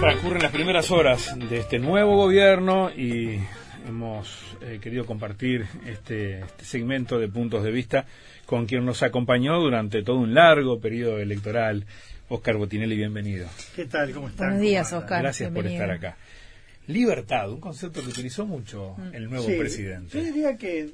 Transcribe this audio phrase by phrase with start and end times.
[0.00, 3.40] Transcurren las primeras horas de este nuevo gobierno y
[3.88, 8.04] hemos eh, querido compartir este, este, segmento de puntos de vista
[8.44, 11.86] con quien nos acompañó durante todo un largo periodo electoral.
[12.28, 13.48] Oscar Botinelli, bienvenido.
[13.74, 14.12] ¿Qué tal?
[14.12, 14.48] ¿Cómo están?
[14.48, 15.22] Buenos días, Oscar.
[15.22, 16.16] Gracias por estar acá.
[16.88, 19.14] Libertad, un concepto que utilizó mucho mm.
[19.14, 20.18] el nuevo presidente.
[20.18, 20.88] Yo diría que,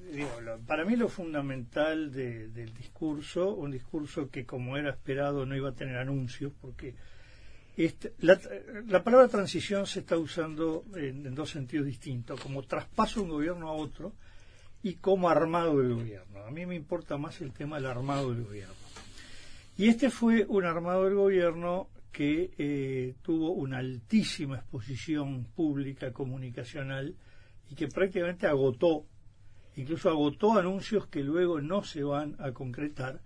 [0.67, 5.75] para mí lo fundamental del discurso, un discurso que como era esperado no iba a
[5.75, 6.95] tener anuncios, porque
[7.77, 13.33] este, la, palabra transición se está usando en, dos sentidos distintos, como traspaso de un
[13.33, 14.13] gobierno a otro
[14.83, 16.45] y como armado del gobierno.
[16.45, 18.75] A mí me importa más el tema del armado del gobierno.
[19.79, 27.17] Y este fue un armado del gobierno que eh, tuvo una altísima exposición pública comunicacional
[27.71, 29.07] y que prácticamente agotó,
[29.77, 33.23] incluso agotó anuncios que luego no se van a concretar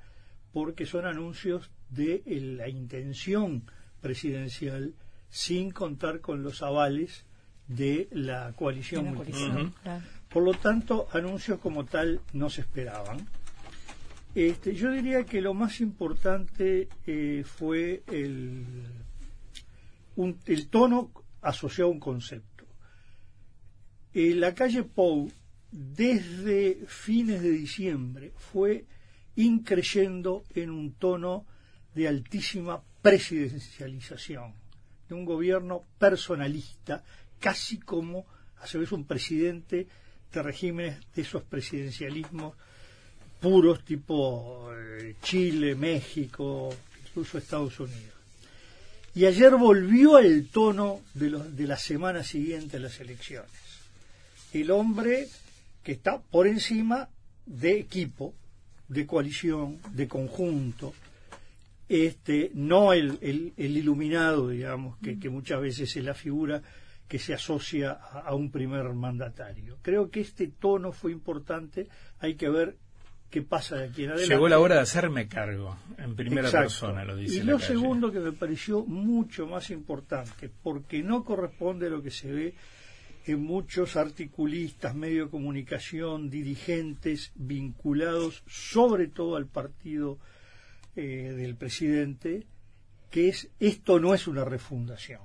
[0.53, 3.69] porque son anuncios de eh, la intención
[4.07, 4.95] presidencial
[5.29, 7.25] sin contar con los avales
[7.67, 9.75] de la coalición,
[10.29, 13.27] Por lo tanto, anuncios como tal no se esperaban.
[14.35, 18.65] Este, yo diría que lo más importante eh, fue el,
[20.47, 21.11] el tono
[21.43, 22.65] asociado a un concepto.
[24.13, 25.29] En la calle Pou,
[25.73, 28.85] desde fines de diciembre, fue
[29.37, 31.45] increyendo en un tono
[31.95, 34.53] de altísima presidencialización,
[35.09, 37.05] de un gobierno personalista,
[37.39, 38.27] casi como
[38.61, 39.87] a su vez un presidente
[40.33, 42.55] de regímenes de esos presidencialismos
[43.39, 46.75] puros tipo eh, Chile, México,
[47.07, 48.17] incluso Estados Unidos.
[49.15, 53.53] Y ayer volvió al tono de, de la semana siguiente a las elecciones.
[54.53, 55.29] El hombre
[55.85, 57.09] que está por encima
[57.47, 58.35] de equipo,
[58.89, 60.93] de coalición, de conjunto,
[61.89, 66.63] este, no el, el, iluminado, digamos, que, muchas veces es la figura
[67.07, 69.79] que se asocia a, un primer mandatario.
[69.83, 71.89] Creo que este tono fue importante,
[72.19, 72.77] hay que ver
[73.31, 74.35] qué pasa de aquí en adelante.
[74.35, 77.37] Llegó la hora de hacerme cargo, en primera persona, lo dice.
[77.37, 82.11] Y lo segundo que me pareció mucho más importante, porque no corresponde a lo que
[82.11, 82.55] se ve
[83.27, 90.19] en muchos articulistas, medio de comunicación, dirigentes vinculados sobre todo al partido
[90.97, 92.47] eh, del presidente,
[93.11, 95.21] que es esto no es una refundación.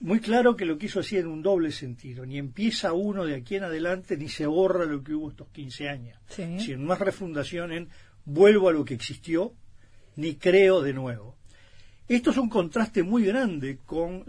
[0.00, 3.54] Muy claro que lo quiso así en un doble sentido, ni empieza uno de aquí
[3.54, 6.18] en adelante ni se borra lo que hubo estos 15 años.
[6.28, 7.88] Si no es refundación en
[8.24, 9.54] vuelvo a lo que existió,
[10.16, 11.36] ni creo de nuevo.
[12.08, 14.24] Esto es un contraste muy grande con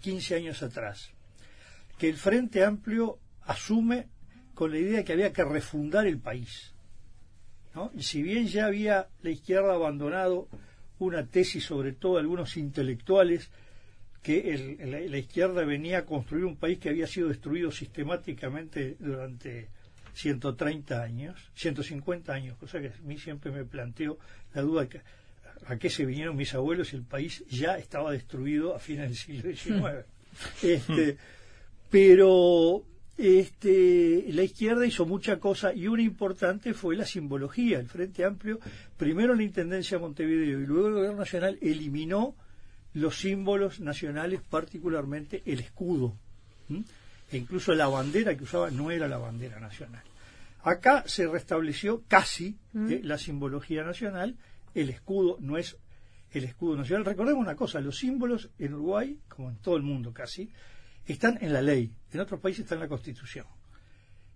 [0.00, 1.12] 15 años atrás,
[1.96, 4.08] que el Frente Amplio asume
[4.52, 6.73] con la idea de que había que refundar el país
[7.94, 10.48] y si bien ya había la izquierda abandonado
[10.98, 13.50] una tesis, sobre todo algunos intelectuales,
[14.22, 19.68] que la, izquierda venía a construir un país que había sido destruido sistemáticamente durante
[20.14, 24.18] 130 años, 150 años, cosa que a mí siempre me planteó
[24.54, 25.00] la duda de
[25.66, 29.16] a qué se vinieron mis abuelos y el país ya estaba destruido a fines del
[29.16, 30.06] siglo XIX.
[30.62, 31.16] Este,
[31.88, 32.82] pero
[33.16, 37.78] este, la izquierda hizo mucha cosa y una importante fue la simbología.
[37.78, 38.58] El Frente Amplio,
[38.96, 42.34] primero la Intendencia de Montevideo y luego el Gobierno Nacional eliminó
[42.94, 46.16] los símbolos nacionales, particularmente el escudo.
[47.30, 50.02] E incluso la bandera que usaba no era la bandera nacional.
[50.62, 54.36] Acá se restableció casi eh, la simbología nacional,
[54.74, 55.76] el escudo no es
[56.32, 57.04] el escudo nacional.
[57.04, 60.50] Recordemos una cosa, los símbolos en Uruguay, como en todo el mundo casi,
[61.06, 63.46] están en la ley, en otros países está en la Constitución.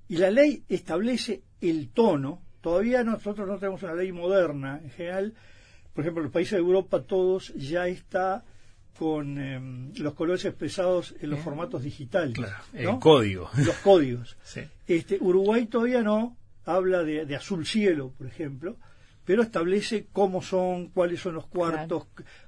[0.09, 5.35] Y la ley establece el tono, todavía nosotros no tenemos una ley moderna, en general,
[5.93, 8.45] por ejemplo, en los países de Europa todos ya está
[8.99, 12.37] con em, los colores expresados en los formatos digitales.
[12.73, 13.49] el código.
[13.57, 14.37] Los códigos.
[14.87, 18.77] este, Uruguay todavía no, habla de, azul cielo, por ejemplo,
[19.25, 22.07] pero establece cómo son, cuáles son los cuartos,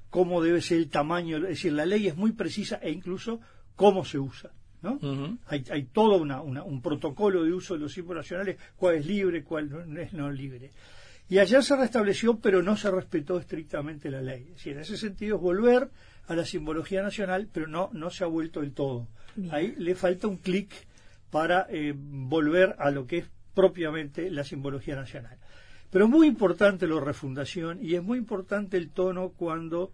[0.09, 1.37] cómo debe ser el tamaño.
[1.37, 3.39] Es decir, la ley es muy precisa e incluso
[3.75, 4.51] cómo se usa.
[4.81, 4.99] ¿no?
[5.45, 9.43] hay, hay, todo una, un protocolo de uso de los símbolos nacionales, cuál es libre,
[9.43, 10.71] cuál no es no libre.
[11.29, 14.41] Y allá se restableció, pero no se respetó estrictamente la ley.
[14.49, 15.89] Es decir, en ese sentido es volver
[16.27, 19.07] a la simbología nacional, pero no, no se ha vuelto del todo.
[19.49, 20.73] Ahí le falta un clic
[21.29, 25.37] para eh, volver a lo que es propiamente la simbología nacional.
[25.89, 29.93] Pero muy importante la refundación y es muy importante el tono cuando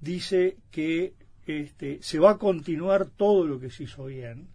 [0.00, 1.14] dice que
[1.46, 4.48] este, se va a continuar todo lo que se hizo bien,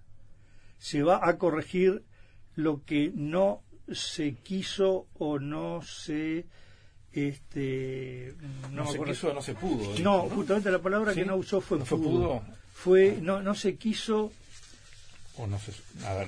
[0.77, 2.03] se va a corregir
[2.55, 3.61] lo que no
[3.91, 6.45] se quiso o no se
[7.13, 8.35] este
[8.71, 12.41] no, se quiso no se pudo no, justamente la palabra que no usó fue pudo.
[12.73, 14.31] fue no no se quiso
[15.37, 15.71] o no se,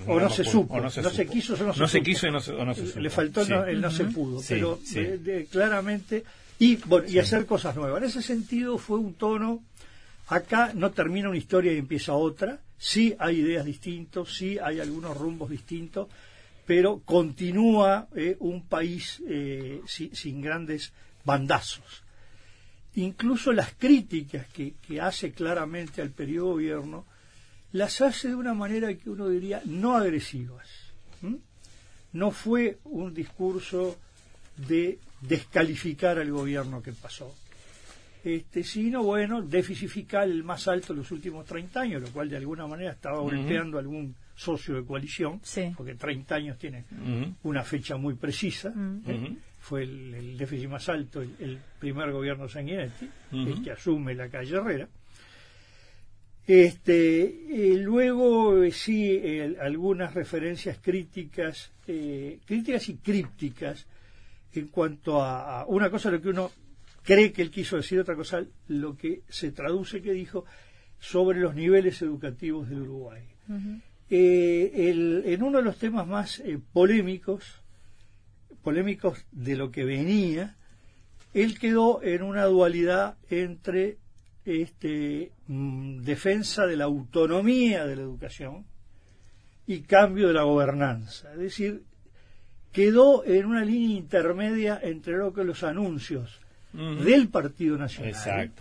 [0.07, 3.41] o no, se supo, no se, quiso, no, se, quiso y no se, Le faltó
[3.65, 4.79] el no se pudo, pero
[5.51, 6.23] claramente
[6.59, 8.01] y bueno, y hacer cosas nuevas.
[8.01, 9.61] En ese sentido fue un tono.
[10.33, 12.59] Acá no termina una historia y empieza otra.
[12.75, 16.07] Sí hay ideas distintas, sí hay algunos rumbos distintos,
[16.65, 20.91] pero continúa eh, un país eh, sin grandes
[21.23, 22.03] bandazos.
[22.95, 27.05] Incluso las críticas que, hace claramente al periodo gobierno
[27.71, 30.67] las hace de una manera que uno diría no agresivas.
[32.11, 33.97] No fue un discurso
[34.57, 37.35] de descalificar al gobierno que pasó,
[38.23, 42.29] este, sino, bueno, déficit fiscal el más alto en los últimos 30 años, lo cual
[42.29, 45.41] de alguna manera estaba golpeando a algún socio de coalición,
[45.75, 46.85] porque 30 años tiene
[47.43, 48.73] una fecha muy precisa.
[49.05, 49.35] ¿eh?
[49.59, 54.87] Fue el, déficit más alto el, primer gobierno Sanguinetti, el que asume la calle Herrera.
[56.47, 59.19] Este, luego, sí,
[59.59, 63.85] algunas referencias críticas, eh, críticas y crípticas
[64.53, 66.51] en cuanto a, una cosa lo que uno
[67.03, 70.45] cree que él quiso decir, otra cosa lo que se traduce que dijo
[70.99, 73.23] sobre los niveles educativos del Uruguay.
[74.09, 77.61] Eh, en uno de los temas más eh, polémicos,
[78.61, 80.55] polémicos de lo que venía,
[81.33, 83.97] él quedó en una dualidad entre
[84.45, 88.65] este, mm, defensa de la autonomía de la educación
[89.65, 91.31] y cambio de la gobernanza.
[91.33, 91.83] Es decir,
[92.71, 96.39] quedó en una línea intermedia entre lo que los anuncios
[96.73, 98.51] del Partido Nacional.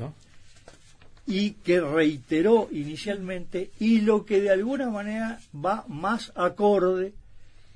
[1.26, 7.14] Y que reiteró inicialmente y lo que de alguna manera va más acorde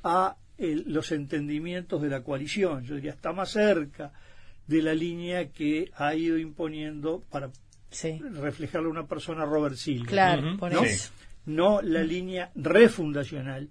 [0.03, 2.85] a los entendimientos de la coalición.
[2.85, 4.13] Yo diría, está más cerca
[4.67, 7.51] de la línea que ha ido imponiendo para
[8.41, 10.07] reflejarle a una persona Robert Silva.
[10.07, 11.13] Claro, por eso.
[11.47, 13.69] No la línea refundacional,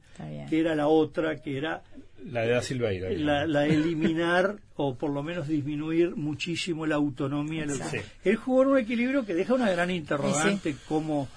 [0.49, 1.83] que era la otra, que era
[2.25, 3.09] la de Silveira.
[3.11, 7.67] La, la, eliminar o por lo menos disminuir muchísimo la autonomía.
[7.69, 7.97] Sí.
[8.23, 11.27] Él jugó en un equilibrio que deja una gran interrogante cómo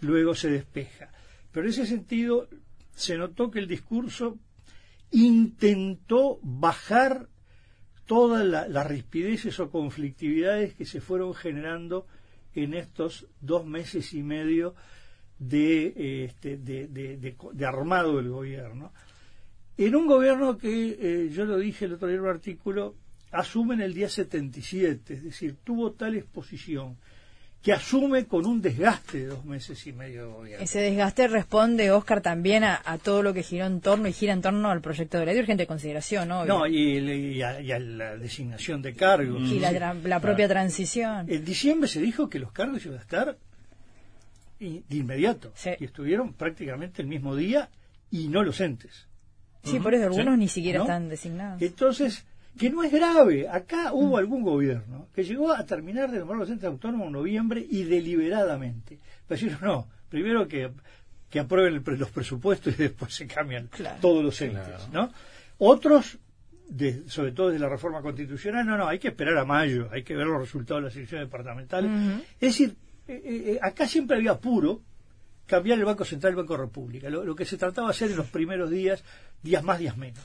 [0.00, 1.10] luego se despeja.
[1.52, 2.48] Pero en ese sentido
[2.94, 4.38] se notó que el discurso
[5.10, 7.28] intentó bajar
[8.06, 12.06] todas las rispideces o conflictividades que se fueron generando
[12.54, 14.74] en estos dos meses y medio
[15.38, 18.92] de, este, de, armado del gobierno.
[19.78, 22.94] En un gobierno que, eh, yo lo dije el otro día en un artículo,
[23.30, 26.96] asume en el día 77, es decir, tuvo tal exposición
[27.62, 30.64] que asume con un desgaste de dos meses y medio de gobierno.
[30.64, 34.40] Ese desgaste responde, Oscar, también a, todo lo que giró en torno y gira en
[34.40, 36.44] torno al proyecto de ley de urgente consideración, ¿no?
[36.44, 39.42] No, y, a, la designación de cargos.
[39.50, 41.28] Y la, propia transición.
[41.28, 43.36] En diciembre se dijo que los cargos iban a estar
[44.60, 45.52] de inmediato.
[45.80, 47.68] Y estuvieron prácticamente el mismo día
[48.12, 49.08] y no los entes.
[49.66, 51.60] Sí, por eso algunos ni siquiera están designados.
[51.60, 52.24] Entonces,
[52.58, 53.48] que no es grave.
[53.48, 57.64] Acá hubo algún gobierno que llegó a terminar de nombrar los entes autónomos en noviembre
[57.68, 58.98] y deliberadamente.
[59.26, 60.70] Pero decir, no, primero que,
[61.28, 63.68] que aprueben los presupuestos y después se cambian
[64.00, 65.10] todos los entes, ¿no?
[65.58, 66.18] Otros,
[67.06, 70.14] sobre todo desde la reforma constitucional, no, no, hay que esperar a mayo, hay que
[70.14, 71.90] ver los resultados de las elecciones departamentales.
[72.40, 72.76] Es decir,
[73.08, 74.80] eh, eh, eh, acá siempre había apuro
[75.46, 78.16] cambiar el Banco Central al Banco República, lo, lo que se trataba de hacer en
[78.16, 79.02] los primeros días,
[79.42, 80.24] días más, días menos.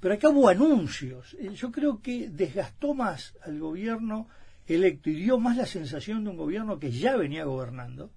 [0.00, 1.36] Pero acá hubo anuncios.
[1.38, 4.28] Eh, yo creo que desgastó más al gobierno
[4.66, 8.10] electo y dio más la sensación de un gobierno que ya venía gobernando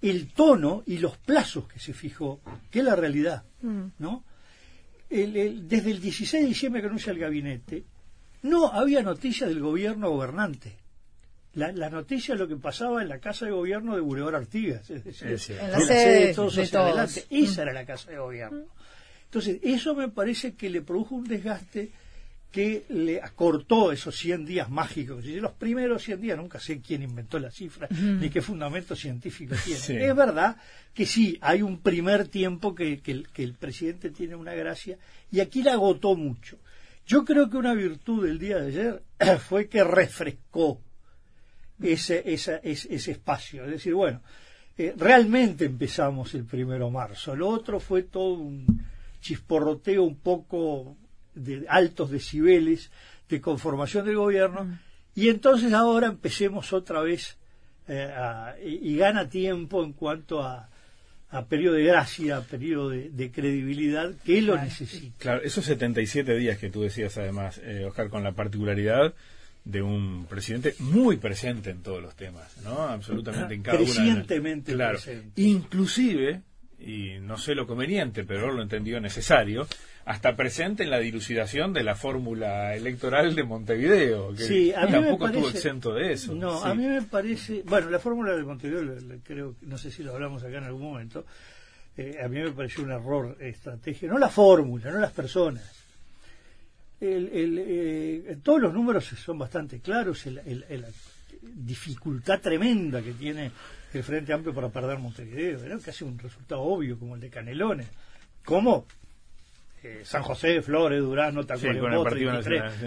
[0.00, 3.84] el tono y los plazos que se fijó, que es la realidad, mm.
[3.98, 4.24] ¿no?
[5.08, 7.84] desde el 16 de diciembre que anuncia el gabinete,
[8.42, 10.76] no había noticia del gobierno gobernante.
[11.54, 15.04] La, noticia de lo que pasaba en la casa de gobierno de Bureor Artigas, es
[15.04, 17.24] decir, en la sede de todos, Adelante.
[17.30, 17.62] Esa mm.
[17.62, 18.64] era la casa de gobierno.
[19.24, 21.90] Entonces, eso me parece que le produjo un desgaste
[22.50, 25.24] que le acortó esos 100 días mágicos.
[25.26, 29.54] Y los primeros 100 días, nunca sé quién inventó la cifra, ni qué fundamento científico
[29.64, 30.06] tiene.
[30.06, 30.56] Es verdad
[30.94, 33.00] que sí, hay un primer tiempo que,
[33.36, 34.96] el, presidente tiene una gracia,
[35.30, 36.58] y aquí la agotó mucho.
[37.06, 39.02] Yo creo que una virtud del día de ayer
[39.48, 40.80] fue que refrescó
[41.82, 43.64] ese, ese, ese espacio.
[43.64, 44.20] Es decir, bueno,
[44.76, 47.34] eh, realmente empezamos el primero de marzo.
[47.34, 48.84] Lo otro fue todo un
[49.20, 50.96] chisporroteo un poco
[51.34, 52.90] de altos decibeles
[53.28, 54.78] de conformación del gobierno mm.
[55.16, 57.36] y entonces ahora empecemos otra vez
[57.88, 58.12] eh,
[58.64, 60.68] y, gana tiempo en cuanto a,
[61.30, 65.16] a periodo de gracia, a periodo de, credibilidad, que lo necesita.
[65.18, 69.14] Claro, esos 77 días que tú decías además, eh, Oscar, con la particularidad
[69.64, 72.82] de un presidente muy presente en todos los temas, ¿no?
[72.82, 75.40] Absolutamente en cada Crecientemente claro, presente.
[75.42, 76.42] Inclusive,
[76.78, 79.66] y no sé lo conveniente, pero lo entendió necesario,
[80.04, 84.92] hasta presente en la dilucidación de la fórmula electoral de Montevideo, que sí, a mí
[84.92, 86.34] tampoco parece, estuvo exento de eso.
[86.34, 90.14] No, a mí me parece, bueno, la fórmula de Montevideo, creo, no sé si lo
[90.14, 91.26] hablamos acá en algún momento,
[91.94, 95.77] eh, a mí me pareció un error estratégico, no la fórmula, no las personas.
[97.00, 100.88] El, el, eh, todos los números son bastante claros, la
[101.42, 103.52] dificultad tremenda que tiene
[103.92, 107.88] el Frente Amplio para perder Montevideo, era casi un resultado obvio como el de Canelones.
[108.44, 108.86] ¿Cómo?
[109.82, 112.04] Eh, San José, Flores, Durazno, Tacuarembó,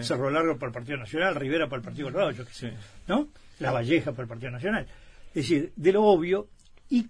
[0.02, 2.74] Cerro Largo para el Partido Nacional, Rivera para el Partido Colorado, yo qué sé,
[3.08, 3.30] ¿no?
[3.60, 4.86] La Valleja para el Partido Nacional.
[5.30, 6.50] Es decir, de lo obvio,
[6.90, 7.08] y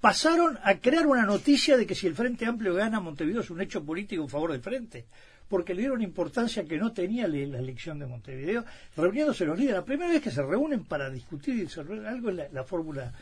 [0.00, 3.62] pasaron a crear una noticia de que si el Frente Amplio gana Montevideo es un
[3.62, 5.06] hecho político en favor del Frente,
[5.48, 8.64] porque le dieron importancia que no tenía la elección de Montevideo,
[8.96, 9.76] reuniéndose los líderes.
[9.76, 13.12] La primera vez que se reúnen para discutir y resolver algo es la, fórmula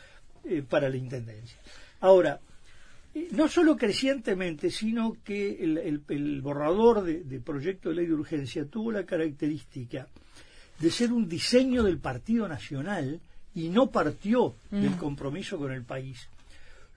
[0.45, 1.57] eh, para la intendencia.
[1.99, 2.39] Ahora,
[3.31, 9.05] no solo crecientemente, sino que el, borrador de, proyecto de ley de urgencia tuvo la
[9.05, 10.07] característica
[10.79, 13.19] de ser un diseño del Partido Nacional
[13.53, 14.97] y no partió del mm.
[14.97, 16.27] compromiso con el país,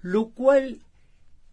[0.01, 0.79] lo cual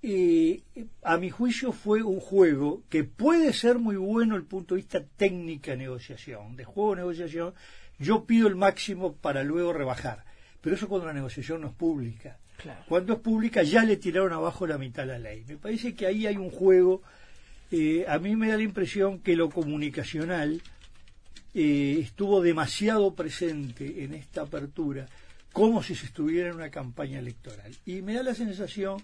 [0.03, 0.61] eh,
[1.01, 5.03] a mi juicio fue un juego que puede ser muy bueno el punto de vista
[5.17, 7.53] técnica negociación, de juego de negociación,
[7.97, 10.23] yo pido el máximo para luego rebajar,
[10.61, 12.37] pero eso cuando la negociación no es pública
[12.87, 15.43] cuando es pública ya le tiraron abajo la mitad de la ley.
[15.47, 17.01] Me parece que ahí hay un juego.
[17.71, 20.61] Eh, a mí me da la impresión que lo comunicacional
[21.53, 25.07] eh, estuvo demasiado presente en esta apertura,
[25.51, 27.75] como si se estuviera en una campaña electoral.
[27.85, 29.01] Y me da la sensación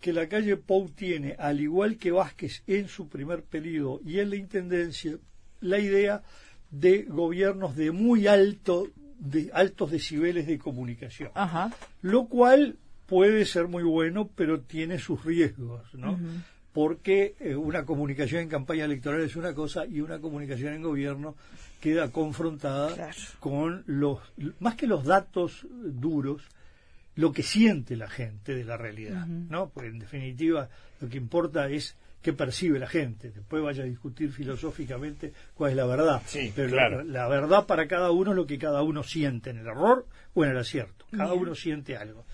[0.00, 4.30] que la calle Pou tiene, al igual que Vázquez en su primer periodo y en
[4.30, 5.18] la Intendencia,
[5.60, 6.22] la idea
[6.70, 8.88] de gobiernos de muy alto
[9.18, 11.30] de altos decibeles de comunicación.
[12.02, 12.76] Lo cual
[13.06, 16.18] puede ser muy bueno, pero tiene sus riesgos, ¿no?
[16.72, 21.34] Porque eh, una comunicación en campaña electoral es una cosa y una comunicación en gobierno
[21.80, 24.20] queda confrontada con los,
[24.60, 26.42] más que los datos duros,
[27.18, 29.70] lo que siente la gente de la realidad, ¿no?
[29.70, 30.68] Porque en definitiva
[31.00, 33.32] lo que importa es qué percibe la gente.
[33.32, 36.22] Después vaya a discutir filosóficamente cuál es la verdad.
[36.54, 39.66] Pero la, la, verdad para cada uno es lo que cada uno siente en el
[39.66, 41.06] error o en el acierto.
[41.10, 42.24] Cada uno siente algo.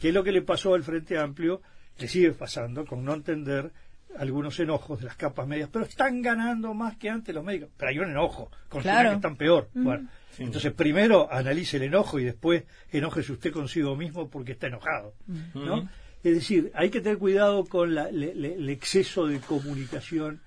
[0.00, 1.62] ¿Qué es lo que le pasó al Frente Amplio?
[1.98, 3.70] Le sigue pasando con no entender
[4.18, 7.70] algunos enojos de las capas medias, pero están ganando más que antes los médicos.
[7.76, 9.68] Pero hay un enojo, considera que están peor.
[9.74, 15.14] Bueno, entonces primero analice el enojo y después enójese usted consigo mismo porque está enojado,
[15.54, 15.88] ¿no?
[16.22, 20.40] Es decir, hay que tener cuidado con el exceso de comunicación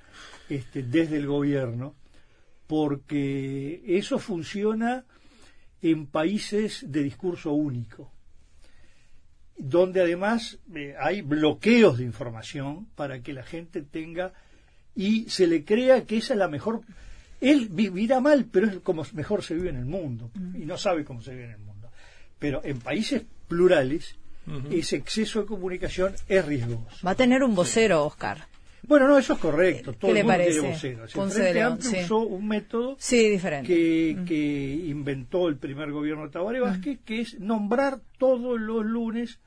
[0.50, 1.96] este, desde el gobierno,
[2.66, 5.06] porque eso funciona
[5.82, 8.12] en países de discurso único
[9.58, 14.34] donde además eh, hay bloqueos de información para que la gente tenga
[14.96, 16.82] y se le crea que esa es la mejor.
[17.42, 21.04] Él vivirá mal, pero es como mejor se vive en el mundo y no sabe
[21.04, 21.90] cómo se vive en el mundo.
[22.40, 24.16] Pero en países plurales,
[24.72, 27.06] ese exceso de comunicación es riesgoso.
[27.06, 28.48] Va a tener un vocero, Oscar.
[28.84, 29.94] Bueno, no, eso es correcto.
[29.94, 30.70] Todo ¿Qué le parece?
[30.92, 33.68] El Frente usó un método sí, diferente.
[33.68, 39.40] Que, que, inventó el primer gobierno de Tabaré Vázquez, que es nombrar todos los lunes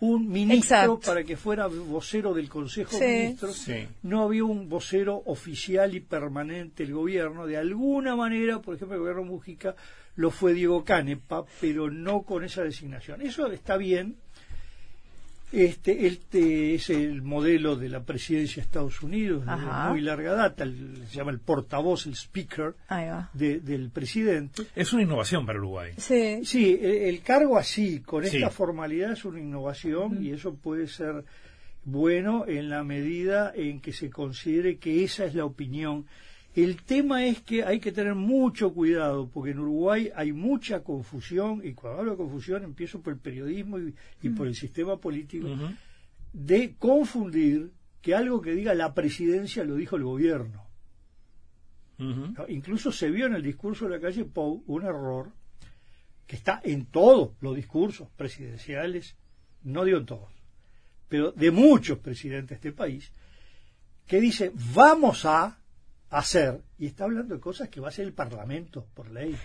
[0.00, 3.66] un ministro para que fuera vocero del Consejo de Ministros.
[4.02, 7.46] No había un vocero oficial y permanente del gobierno.
[7.46, 9.74] De alguna manera, por ejemplo, el gobierno Mújica
[10.14, 13.22] lo fue Diego Canepa, pero no con esa designación.
[13.22, 14.16] Eso está bien,
[15.52, 19.56] este, este es el modelo de la presidencia de Estados Unidos de
[19.88, 22.74] muy larga data, se llama el portavoz, el speaker
[23.32, 24.64] del presidente.
[24.74, 25.92] Es una innovación para Uruguay.
[25.96, 31.24] Sí, sí el, cargo así, con esta formalidad, es una innovación y eso puede ser
[31.84, 36.06] bueno en la medida en que se considere que esa es la opinión
[36.54, 41.60] el tema es que hay que tener mucho cuidado, porque en Uruguay hay mucha confusión,
[41.64, 45.48] y cuando hablo de confusión empiezo por el periodismo y, por el sistema político,
[46.32, 50.66] de confundir que algo que diga la presidencia lo dijo el gobierno.
[52.48, 55.32] Incluso se vio en el discurso de la calle Pou un error
[56.26, 59.16] que está en todos los discursos presidenciales,
[59.64, 60.30] no digo en todos,
[61.08, 63.10] pero de muchos presidentes de este país,
[64.06, 65.58] que dice vamos a
[66.10, 69.36] hacer, y está hablando de cosas que va a hacer el Parlamento por ley,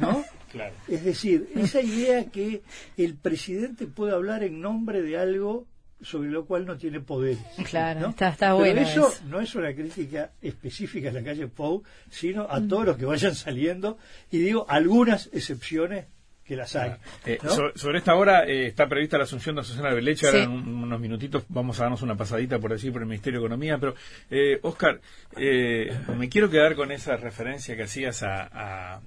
[0.00, 0.24] ¿no?
[0.50, 0.74] Claro.
[0.88, 2.62] Es decir, esa idea que
[2.96, 5.68] el presidente puede hablar en nombre de algo
[6.02, 7.38] sobre lo cual no tiene poderes.
[7.68, 8.08] Claro, ¿no?
[8.08, 8.80] está, está Pero bueno.
[8.80, 9.24] eso, eso.
[9.26, 13.36] no es una crítica específica a la calle Pou, sino a todos los que vayan
[13.36, 13.96] saliendo,
[14.30, 16.06] y digo algunas excepciones
[16.50, 16.92] que las hay.
[17.26, 17.50] Eh, ¿no?
[17.50, 20.26] so- sobre esta hora eh, está prevista la asunción de Azucena Beleche.
[20.26, 20.44] Ahora Sí.
[20.46, 23.46] en un- unos minutitos vamos a darnos una pasadita por decir por el Ministerio de
[23.46, 23.78] Economía.
[23.78, 23.94] Pero,
[24.32, 25.00] eh, Oscar,
[25.36, 28.48] eh, me quiero quedar con esa referencia que hacías a,
[28.96, 29.00] a-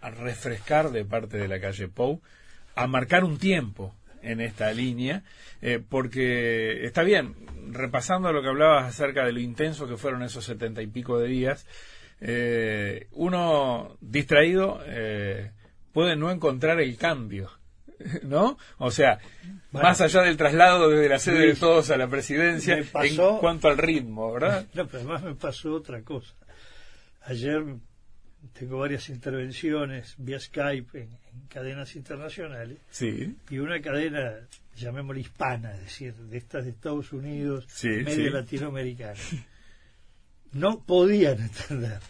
[0.00, 2.20] a refrescar de parte de la calle Pou,
[2.76, 5.24] a marcar un tiempo en esta línea,
[5.62, 7.34] eh, porque está bien,
[7.72, 11.26] repasando lo que hablabas acerca de lo intenso que fueron esos setenta y pico de
[11.26, 11.66] días,
[12.20, 15.50] eh, uno distraído eh,
[15.96, 17.50] puede no encontrar el cambio,
[18.22, 18.58] ¿no?
[18.76, 19.18] O sea,
[19.72, 19.88] Bueno.
[19.88, 23.68] más allá del traslado desde la sede de todos a la presidencia, pasó- en cuanto
[23.68, 24.66] al ritmo, ¿verdad?
[24.74, 26.34] No, pero además me pasó otra cosa.
[27.22, 27.62] Ayer
[28.52, 34.34] tengo varias intervenciones vía Skype en, en cadenas internacionales Sí, y una cadena,
[34.76, 38.30] llamémosla hispana, es decir, de estas de Estados Unidos, Sí, medio sí.
[38.30, 39.18] latinoamericana,
[40.52, 42.00] no podían entender,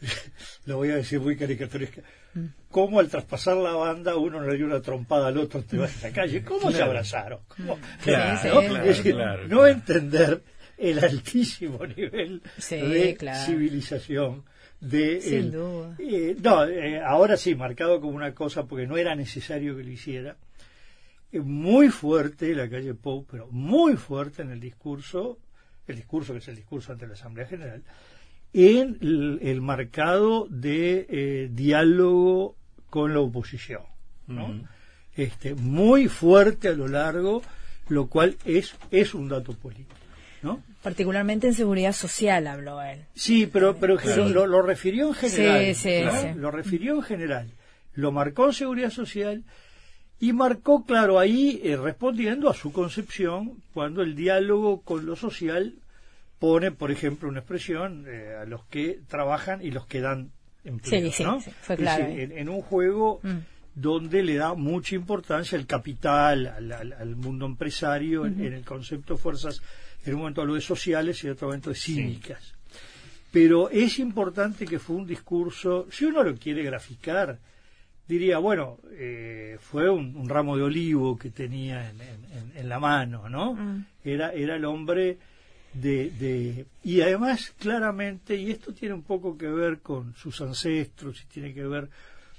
[0.66, 2.02] lo voy a decir muy caricaturesca,
[2.70, 6.08] cómo al traspasar la banda uno le dio una trompada al otro te vas a
[6.08, 7.78] la calle, cómo se abrazaron, ¿Cómo?
[8.02, 8.60] Claro, Sí, ¿no?
[8.60, 9.16] claro, decir,
[9.70, 10.42] entender
[10.78, 14.44] el altísimo nivel Sí, de civilización
[14.80, 15.96] de Sin el- duda.
[15.98, 19.90] eh, no, eh, ahora sí, marcado como una cosa porque no era necesario que lo
[19.90, 20.36] hiciera.
[21.32, 25.38] Eh, muy fuerte la calle Pou, pero muy fuerte en el discurso,
[25.86, 27.82] el discurso que es el discurso ante la Asamblea General,
[28.52, 32.56] en el, el marcado de eh, diálogo
[32.90, 33.82] con la oposición.
[34.26, 34.62] ¿no?
[35.16, 37.42] Este, muy fuerte a lo largo,
[37.88, 39.96] lo cual es, es un dato político.
[40.42, 40.62] ¿no?
[40.82, 43.04] Particularmente en seguridad social habló él.
[43.14, 44.28] Sí, pero, pero Claro.
[44.28, 45.64] lo, lo refirió en general.
[45.66, 46.12] Sí, sí, ¿no?
[46.20, 46.26] sí.
[46.36, 47.50] Lo refirió en general.
[47.94, 49.44] Lo marcó en seguridad social
[50.18, 55.74] y marcó, claro, ahí eh, respondiendo a su concepción cuando el diálogo con lo social
[56.38, 60.30] pone, por ejemplo, una expresión eh, a los que trabajan y los que dan
[60.64, 61.10] empleo.
[61.10, 61.40] Sí, sí, ¿no?
[61.40, 63.38] sí, fue claro decir, en, en un juego Mm.
[63.74, 68.64] donde le da mucha importancia al capital, al, al- al mundo empresario, en, en el
[68.64, 69.62] concepto de fuerzas,
[70.04, 72.54] en un momento habló de sociales y en otro momento de cívicas.
[73.30, 77.38] Pero es importante que fue un discurso, si uno lo quiere graficar,
[78.08, 82.68] diría, bueno, eh, fue un, un ramo de olivo que tenía en, en- en- en
[82.68, 83.54] la mano, ¿no?
[83.54, 83.86] Mm.
[84.04, 85.16] Era, era el hombre
[85.72, 86.66] de, de...
[86.84, 91.54] Y además, claramente, y esto tiene un poco que ver con sus ancestros y tiene
[91.54, 91.88] que ver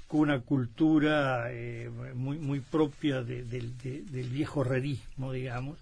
[0.07, 5.77] con una cultura eh, muy, muy propia de- del- de- del viejo herrerismo, digamos,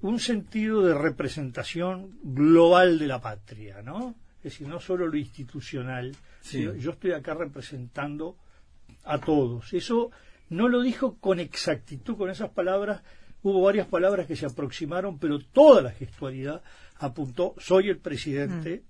[0.00, 4.14] un sentido de representación global de la patria, ¿no?
[4.38, 6.58] Es decir, no solo lo institucional, Sí.
[6.58, 8.36] sino yo estoy acá representando
[9.04, 9.72] a todos.
[9.72, 10.10] Eso
[10.50, 13.02] no lo dijo con exactitud, con esas palabras.
[13.44, 16.62] Hubo varias palabras que se aproximaron, pero toda la gestualidad
[16.98, 18.82] apuntó, soy el presidente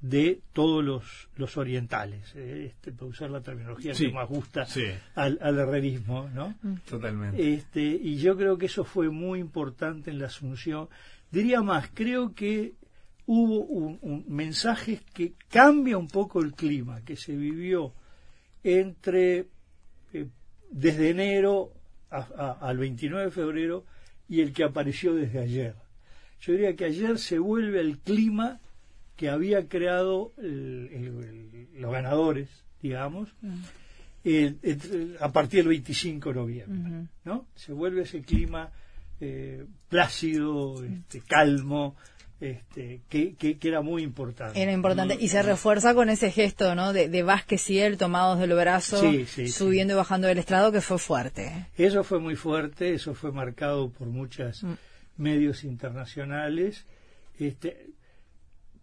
[0.00, 4.64] de todos los, los orientales, eh, este, para usar la terminología Sí, que más gusta
[4.64, 4.84] sí.
[5.14, 6.54] al, al herrerismo, ¿no?
[6.88, 7.54] Totalmente.
[7.54, 10.88] Este, y yo creo que eso fue muy importante en la asunción.
[11.32, 12.74] Diría más, creo que
[13.26, 17.92] hubo un, un mensaje que cambia un poco el clima que se vivió
[18.64, 19.46] entre
[20.12, 20.26] eh,
[20.70, 21.72] desde enero
[22.10, 22.26] a-
[22.60, 23.84] a- al 29 de febrero
[24.28, 25.74] y el que apareció desde ayer.
[26.40, 28.60] Yo diría que ayer se vuelve al clima
[29.16, 32.48] que había creado el- el- el- los ganadores,
[32.82, 33.28] digamos,
[34.24, 37.06] el- el- a partir del 25 de noviembre.
[37.24, 37.46] ¿no?
[37.56, 38.70] Se vuelve ese clima
[39.20, 41.96] eh, plácido, este, calmo,
[42.40, 44.60] este, que, que, que era muy importante.
[44.62, 45.16] Era importante.
[45.18, 46.92] Y se refuerza con ese gesto, ¿no?
[46.92, 50.70] De, de Vázquez y él tomados del brazo, Sí, sí, subiendo y bajando del estrado,
[50.70, 51.66] que fue fuerte.
[51.76, 54.74] Eso fue muy fuerte, eso fue marcado por muchos Mm.
[55.16, 56.84] medios internacionales.
[57.40, 57.86] Este,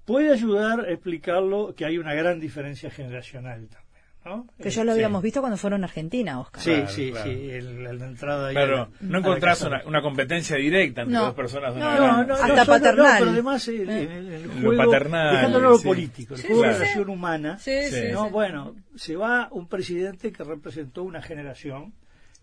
[0.06, 3.85] puede ayudar a explicarlo que hay una gran diferencia generacional también.
[4.26, 4.48] ¿No?
[4.60, 4.98] Que Eh, ya lo sí.
[4.98, 6.62] habíamos visto cuando fueron a Argentina, Oscar.
[6.64, 7.32] Sí, Claro, sí, claro.
[7.32, 11.02] sí, el- la, la entrada ahí a Claro, la- no encontrás una, una competencia directa
[11.02, 11.26] entre No.
[11.26, 13.06] dos personas de No, una No, gran- no, Hasta paternal.
[13.14, 15.88] no, pero además el, el- el Lo juego, paternal, dejándolo lo sí.
[15.88, 18.08] político, el Sí, juego de relación humana, Sí, sí, Sí.
[18.12, 18.32] no, sí.
[18.32, 21.94] bueno, se va un presidente que representó una generación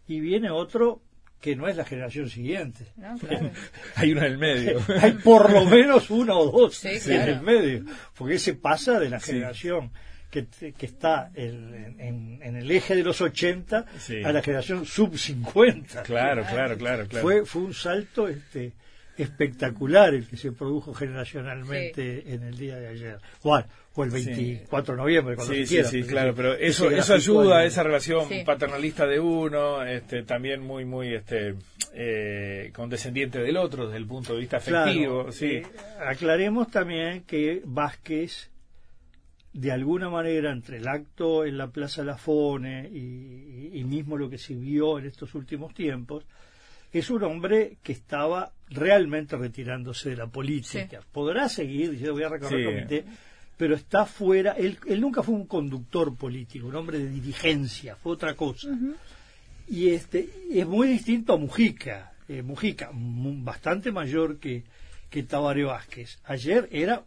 [0.06, 1.02] y viene otro
[1.40, 2.86] que no es la generación siguiente.
[2.96, 3.50] No, claro.
[3.96, 4.78] Hay uno en el medio.
[5.02, 7.32] Hay por lo menos uno o dos Sí, en claro.
[7.32, 7.84] el medio,
[8.16, 9.32] porque ese pasa de la Sí.
[9.32, 9.90] generación
[10.32, 14.24] que, que está en, en- en el eje de los 80 Sí.
[14.24, 16.02] a la generación sub 50.
[16.02, 17.22] claro, claro, claro, claro.
[17.22, 18.72] Fue, fue un salto este,
[19.16, 23.18] espectacular el que se produjo generacionalmente en el día de ayer.
[23.42, 23.56] O
[24.04, 27.58] el 24 de noviembre, cuando sí, se quiera, sí, pero claro, pero eso, eso ayuda
[27.58, 28.42] a esa relación Sí.
[28.44, 31.56] paternalista de uno, este, también muy, muy, este,
[31.92, 35.46] eh, condescendiente del otro desde el punto de vista afectivo, Claro, sí.
[35.56, 35.62] eh,
[36.06, 38.48] aclaremos también que Vázquez,
[39.52, 44.38] de alguna manera, entre el acto en la Plaza Lafone y, y mismo lo que
[44.38, 46.24] se vio en estos últimos tiempos,
[46.92, 51.00] es un hombre que estaba realmente retirándose de la política.
[51.12, 52.66] Podrá seguir, yo voy a recorrer Sí.
[52.66, 53.04] el comité,
[53.56, 54.52] pero está fuera.
[54.52, 58.68] Él, él nunca fue un conductor político, un hombre de dirigencia, fue otra cosa
[59.68, 64.64] y este es muy distinto a Mujica eh, Mujica mu- bastante mayor que
[65.08, 67.04] que Tabaré Vázquez ayer era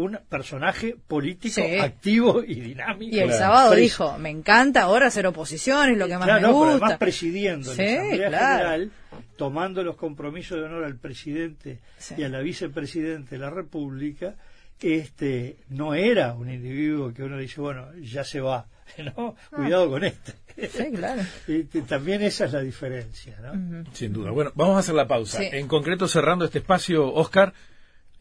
[0.00, 1.78] un personaje político Sí.
[1.78, 3.38] activo y dinámico Y el Claro.
[3.38, 6.48] sábado Pres- dijo, me encanta ahora hacer oposición, es lo que más Claro, me no,
[6.52, 6.74] pero gusta.
[6.86, 8.56] además presidiendo Sí, en la Asamblea claro.
[8.58, 8.90] General,
[9.36, 12.14] tomando los compromisos de honor al presidente Sí.
[12.18, 14.34] y a la vicepresidente de la República,
[14.80, 18.66] este no era un individuo que uno dice, bueno, ya se va,
[19.16, 19.34] ¿no?
[19.50, 20.32] Cuidado con este.
[20.68, 21.22] Sí, claro.
[21.48, 23.84] Este, también esa es la diferencia, ¿no?
[23.92, 24.30] Sin duda.
[24.30, 25.38] Bueno, vamos a hacer la pausa.
[25.38, 25.48] Sí.
[25.52, 27.52] En concreto, cerrando este espacio, Oscar,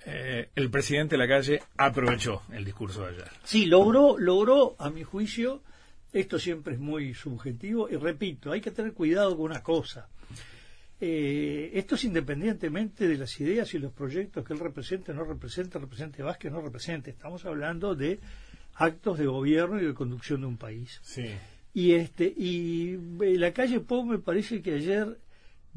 [0.10, 3.28] eh, el presidente de la calle aprovechó el discurso de ayer.
[3.43, 5.62] Sí, logró, logró, a mi juicio,
[6.13, 10.08] esto siempre es muy subjetivo, y repito, hay que tener cuidado con una cosa.
[11.02, 15.78] Eh, esto es independientemente de las ideas y los proyectos que él represente, no represente,
[15.78, 17.12] represente Vázquez, no represente.
[17.12, 18.22] Estamos hablando de
[18.76, 21.02] actos de gobierno y de conducción de un país.
[21.04, 21.30] Sí.
[21.74, 25.20] Y este y eh, la calle Pau me parece que ayer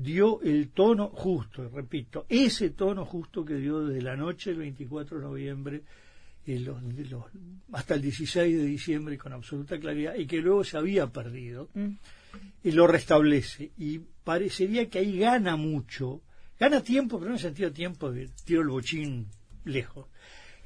[0.03, 5.19] dio el tono justo, repito, ese tono justo que dio desde la noche del 24
[5.19, 5.83] de noviembre
[6.47, 6.79] en los-
[7.73, 11.69] hasta el 16 de diciembre con absoluta claridad y que luego se había perdido
[12.65, 13.71] y lo restablece.
[13.79, 16.23] Y parecería que ahí gana mucho
[16.59, 19.27] gana tiempo pero no en el sentido de tiempo de tiro el bochín
[19.65, 20.07] lejos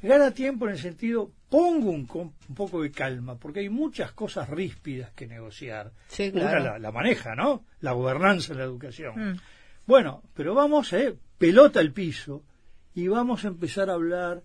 [0.08, 2.06] gana tiempo en el sentido pongo un,
[2.54, 7.34] poco de calma porque hay muchas cosas ríspidas que negociar Sí, una la, la maneja
[7.34, 9.36] no la gobernanza en la educación Mm.
[9.86, 12.42] bueno pero vamos eh, pelota al piso
[12.94, 14.42] y vamos a empezar a hablar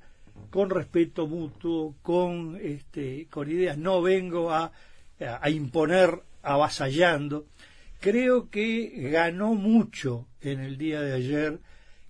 [0.49, 3.77] con respeto mutuo, con, este, con ideas.
[3.77, 4.71] No vengo a,
[5.19, 7.45] a imponer avasallando.
[7.99, 11.59] Creo que ganó mucho en el día de ayer,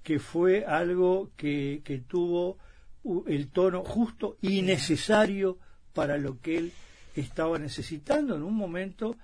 [0.04, 2.58] que fue algo que, que tuvo
[3.28, 5.58] el tono justo y necesario
[5.94, 6.72] para lo que él
[7.16, 9.16] estaba necesitando en un momento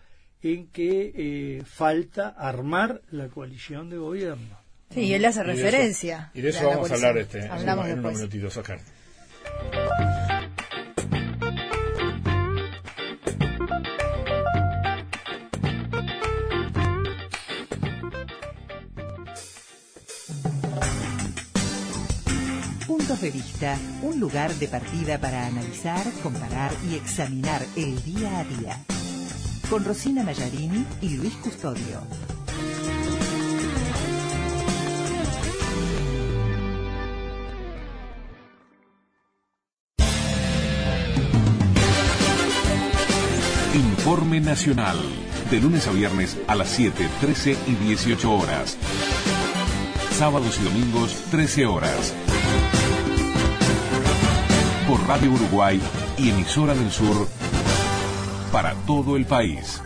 [0.42, 4.58] en que eh, falta armar la coalición de gobierno.
[4.92, 6.32] Sí, y él hace Y de eso- referencia.
[6.34, 8.80] Y de eso vamos a hablar este, en en unos minutitos, Oscar.
[23.16, 28.44] Puntos de vista, un lugar de partida para analizar, comparar y examinar el día a
[28.44, 28.86] día.
[29.70, 32.02] Con Rosina Nayarini y Luis Custodio.
[43.74, 44.98] Informe Nacional.
[45.50, 48.78] De lunes a viernes a las 7, 13 y 18 horas.
[50.12, 52.14] Sábados y domingos, 13 horas.
[54.88, 55.82] Por Radio Uruguay
[56.18, 57.28] y Emisora del Sur
[58.52, 59.82] para todo el país.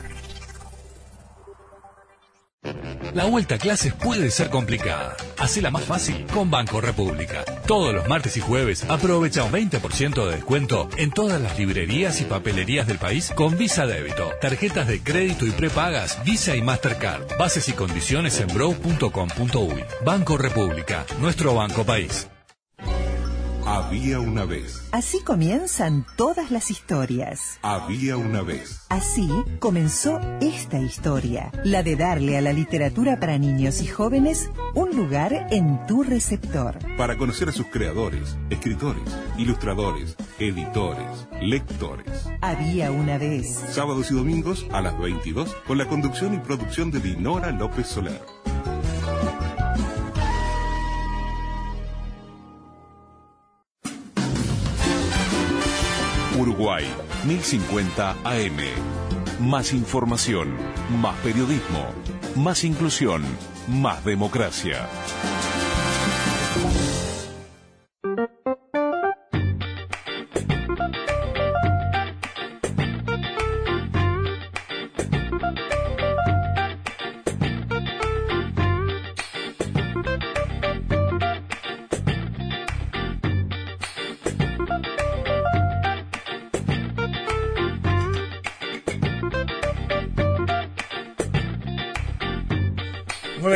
[3.14, 5.16] La vuelta a clases puede ser complicada.
[5.38, 7.44] Hacela más fácil con Banco República.
[7.66, 12.26] Todos los martes y jueves aprovecha un 20% de descuento en todas las librerías y
[12.26, 17.38] papelerías del país con Visa Débito, tarjetas de crédito y prepagas Visa y Mastercard.
[17.40, 19.84] Bases y condiciones en brow.com.uy.
[20.06, 22.28] Banco República, nuestro banco país.
[23.80, 24.90] Había una vez.
[24.92, 27.60] Así comienzan todas las historias.
[27.62, 28.86] Había una vez.
[28.90, 34.98] Así comenzó esta historia, la de darle a la literatura para niños y jóvenes un
[34.98, 36.78] lugar en tu receptor.
[36.98, 42.26] Para conocer a sus creadores, escritores, ilustradores, editores, lectores.
[42.42, 43.64] Había una vez.
[43.70, 48.20] Sábados y domingos a las 22 con la conducción y producción de Dinora López Soler.
[56.40, 56.86] Uruguay,
[57.26, 58.58] 1050 AM.
[59.42, 60.56] Más información,
[61.02, 61.92] más periodismo,
[62.38, 63.24] más inclusión,
[63.68, 64.88] más democracia.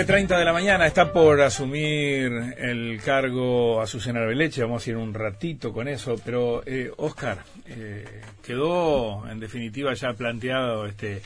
[0.06, 5.14] 9.30 de la mañana está por asumir el cargo Azucena Arbeleche, vamos a ir un
[5.14, 11.22] ratito con eso, pero eh, Oscar, eh, quedó en definitiva ya planteado este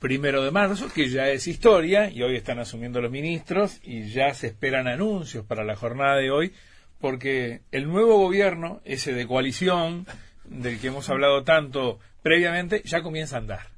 [0.00, 4.34] primero de marzo, que ya es historia, y hoy están asumiendo los ministros, y ya
[4.34, 6.52] se esperan anuncios para la jornada de hoy,
[7.00, 10.08] porque el nuevo gobierno, ese de coalición,
[10.44, 13.77] del que hemos hablado tanto previamente, ya comienza a andar.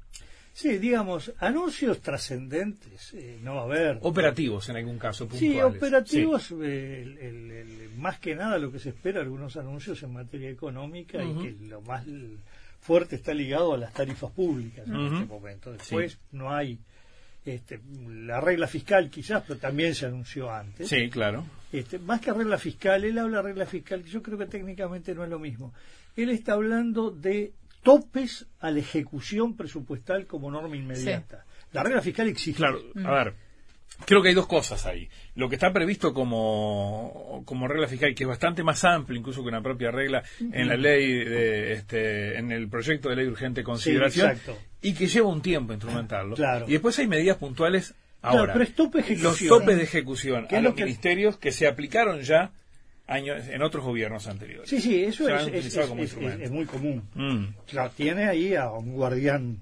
[0.53, 3.97] Sí, digamos, anuncios trascendentes, eh, no va a haber.
[4.01, 5.53] Operativos en algún caso, puntuales.
[5.55, 10.01] Sí, operativos, eh, el- el- el- más que nada lo que se espera, algunos anuncios
[10.03, 12.05] en materia económica y que lo más
[12.81, 15.15] fuerte está ligado a las tarifas públicas en Ujú.
[15.15, 15.71] este momento.
[15.71, 16.77] Después no hay
[17.43, 20.87] este, la regla fiscal quizás, pero también se anunció antes.
[20.87, 21.43] Sí, claro.
[21.71, 25.15] Este, más que regla fiscal, él habla de regla fiscal, que yo creo que técnicamente
[25.15, 25.73] no es lo mismo.
[26.15, 27.51] Él está hablando de
[27.83, 31.45] topes a la ejecución presupuestal como norma inmediata.
[31.73, 32.57] La regla fiscal existe.
[32.57, 33.33] Claro, a ver,
[34.05, 35.09] creo que hay dos cosas ahí.
[35.35, 39.47] Lo que está previsto como, como regla fiscal, que es bastante más amplio incluso que
[39.49, 43.63] una propia regla en la ley, de, este, en el proyecto de ley de urgente
[43.63, 44.57] consideración, exacto.
[44.81, 46.35] y que lleva un tiempo instrumentarlo.
[46.35, 46.65] Claro.
[46.67, 48.53] Y después hay medidas puntuales Claro, ahora.
[48.53, 51.67] pero es tope de Los topes de ejecución ¿Qué a los que- ministerios que se
[51.67, 52.51] aplicaron ya
[53.07, 54.69] años en otros gobiernos anteriores.
[54.69, 57.03] Sí, sí, eso es, es- es- muy común.
[57.13, 59.57] Mm, Claro, tiene ahí a un guardián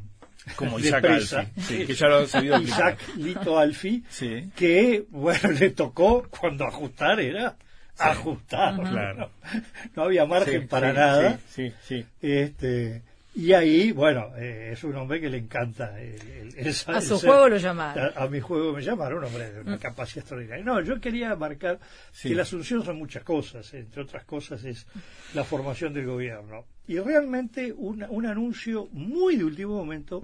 [0.56, 1.06] como Isaac.
[1.06, 2.24] Alfi, sí, que ya lo.
[2.64, 4.50] Isaac Lito Alfi, Sí.
[4.56, 7.56] que, bueno, le tocó cuando ajustar era
[7.98, 8.76] ajustar.
[8.82, 9.32] Claro.
[9.54, 9.62] No,
[9.96, 11.40] no había margen para nada.
[11.50, 12.28] Sí, sí, sí.
[12.28, 13.02] Este,
[13.42, 16.00] y ahí, bueno, eh, es un hombre que le encanta.
[16.00, 18.12] el- el- el- A su juego lo llamaron.
[18.16, 20.64] A, a mi juego me llamaron, un hombre de una capacidad extraordinaria.
[20.64, 21.80] No, yo quería marcar
[22.12, 22.30] Sí.
[22.30, 24.86] que la asunción son muchas cosas, entre otras cosas es
[25.34, 26.66] la formación del gobierno.
[26.88, 30.22] Y realmente un, un anuncio muy de último momento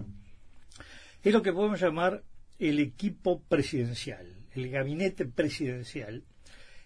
[1.24, 2.22] es lo que podemos llamar
[2.60, 4.26] el equipo presidencial,
[4.56, 6.24] el gabinete presidencial.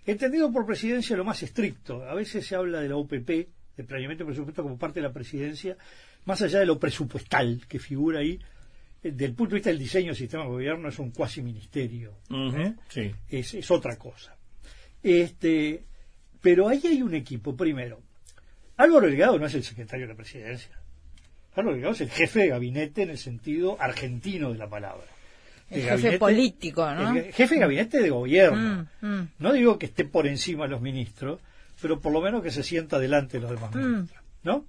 [0.05, 2.03] Entendido por presidencia lo más estricto.
[2.03, 5.13] A veces se habla de la OPP, de planeamiento de presupuesto, como parte de la
[5.13, 5.77] presidencia,
[6.25, 8.39] más allá de lo presupuestal que figura ahí.
[9.03, 12.13] eh, Del punto de vista del diseño del sistema de gobierno es un cuasi ministerio.
[12.89, 13.11] Sí.
[13.29, 14.35] Es, es otra cosa.
[15.01, 15.83] Este,
[16.41, 18.01] pero ahí hay un equipo, primero.
[18.77, 20.71] Álvaro Delgado no es el secretario de la presidencia.
[21.55, 25.05] Álvaro Delgado es el jefe de gabinete en el sentido argentino de la palabra.
[25.69, 27.15] El jefe político, ¿no?
[27.15, 28.87] el jefe de gabinete de gobierno.
[29.01, 29.29] Mm, mm.
[29.39, 31.39] No digo que esté por encima de los ministros,
[31.81, 33.79] pero por lo menos que se sienta delante de los demás Mm.
[33.79, 34.23] ministros.
[34.43, 34.65] ¿no?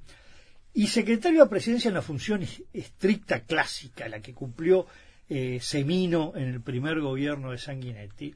[0.74, 4.86] Y secretario de presidencia en la función es- estricta clásica, la que cumplió
[5.28, 8.28] eh, Semino en el primer gobierno de Sanguinetti,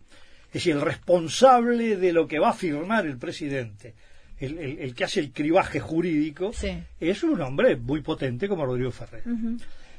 [0.47, 3.95] es decir, el responsable de lo que va a firmar el presidente,
[4.39, 6.73] el, el- el que hace el cribaje jurídico, Sí.
[7.01, 9.23] es un hombre muy potente como Rodrigo Ferrer.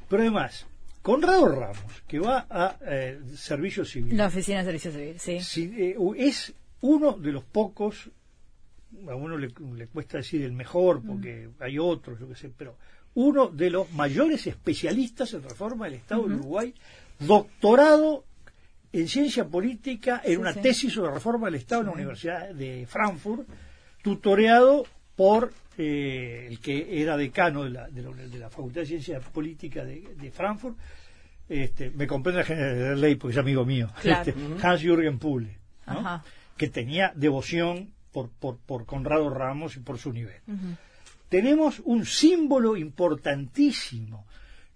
[0.08, 0.66] Pero además,
[1.02, 5.40] Conrado Ramos, que va a eh, servicio civil, La oficina de servicio civil, sí.
[5.40, 8.08] si, eh, es uno de los pocos,
[9.08, 12.76] a uno le, le cuesta decir el mejor porque hay otros, yo qué sé, pero
[13.14, 16.74] uno de los mayores especialistas en reforma del Estado de Uruguay,
[17.18, 18.24] doctorado
[18.92, 20.60] en ciencia política en Sí, una sí.
[20.60, 23.48] tesis sobre reforma del Estado en la Universidad de Frankfurt,
[24.02, 24.84] tutoreado
[25.16, 29.20] por eh, el que era decano de la, de la, de la Facultad de Ciencia
[29.20, 30.76] Política de, de Frankfurt,
[31.48, 34.30] este, me comprende la general de ley porque es amigo mío, Claro.
[34.30, 34.34] este,
[34.66, 35.18] Hans-Jürgen.
[35.86, 36.24] Ajá.
[36.56, 40.40] que tenía devoción por, por, por Conrado Ramos y por su nivel.
[41.28, 44.24] Tenemos un símbolo importantísimo.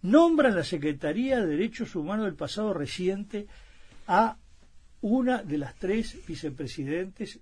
[0.03, 3.46] Nombra la Secretaría de Derechos Humanos del pasado reciente
[4.07, 4.37] a
[5.00, 7.40] una de las tres vicepresidentes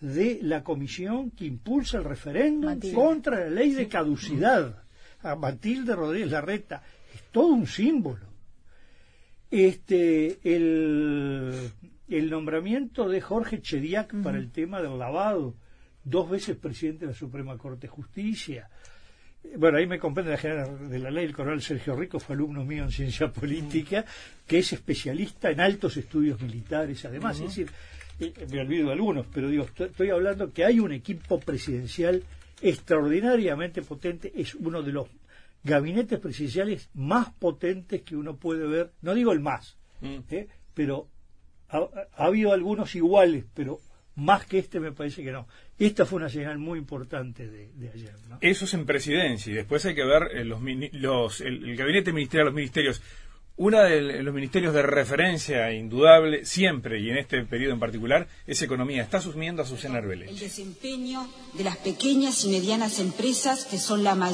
[0.00, 2.94] de la comisión que impulsa el referéndum Matilde.
[2.94, 4.84] contra la ley de caducidad,
[5.22, 6.84] a Matilde Rodríguez Larreta.
[7.12, 8.30] Es todo un símbolo.
[9.50, 11.72] Este, el,
[12.18, 15.54] el nombramiento de Jorge Chediak para el tema del lavado,
[16.04, 18.68] dos veces presidente de la Suprema Corte de Justicia.
[19.44, 22.34] Eh, Bueno, ahí me comprende la general de la ley, el coronel Sergio Rico fue
[22.34, 24.04] alumno mío en ciencia política,
[24.46, 27.70] que es especialista en altos estudios militares, además, es decir,
[28.18, 32.22] eh, me olvido de algunos, pero digo, estoy, estoy hablando que hay un equipo presidencial
[32.60, 35.08] extraordinariamente potente, es uno de los
[35.62, 40.48] gabinetes presidenciales más potentes que uno puede ver, no digo el más, ¿eh?
[40.74, 41.08] pero
[41.70, 43.80] ha, ha habido algunos iguales, pero
[44.16, 45.46] más que este me parece que no.
[45.78, 48.14] Esta fue una señal muy importante de, de ayer.
[48.28, 48.38] ¿no?
[48.40, 50.60] Eso es en presidencia y después hay que ver eh, los,
[50.92, 53.00] los- el, el gabinete ministerial, los ministerios.
[53.56, 58.62] Uno de los ministerios de referencia indudable, siempre y en este periodo en particular, es
[58.62, 59.02] Economía.
[59.02, 60.40] Está asumiendo a Susana el Arbelich.
[60.40, 64.32] desempeño de las pequeñas y medianas empresas que, son la ma-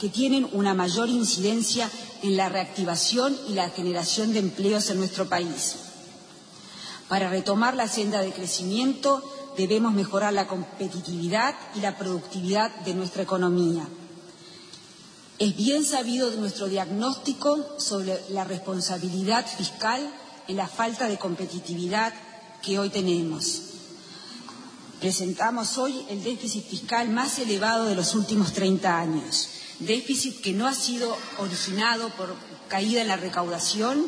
[0.00, 1.88] que tienen una mayor incidencia
[2.24, 5.83] en la reactivación y la generación de empleos en nuestro país.
[7.08, 9.22] Para retomar la senda de crecimiento
[9.56, 13.86] debemos mejorar la competitividad y la productividad de nuestra economía.
[15.38, 20.00] Es bien sabido de nuestro diagnóstico sobre la responsabilidad fiscal
[20.48, 22.14] en la falta de competitividad
[22.62, 23.62] que hoy tenemos.
[25.00, 29.48] Presentamos hoy el déficit fiscal más elevado de los últimos 30 años,
[29.80, 32.34] déficit que no ha sido originado por
[32.68, 34.06] caída en la recaudación,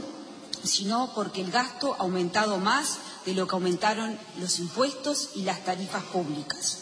[0.66, 5.64] sino porque el gasto ha aumentado más de lo que aumentaron los impuestos y las
[5.64, 6.78] tarifas públicas.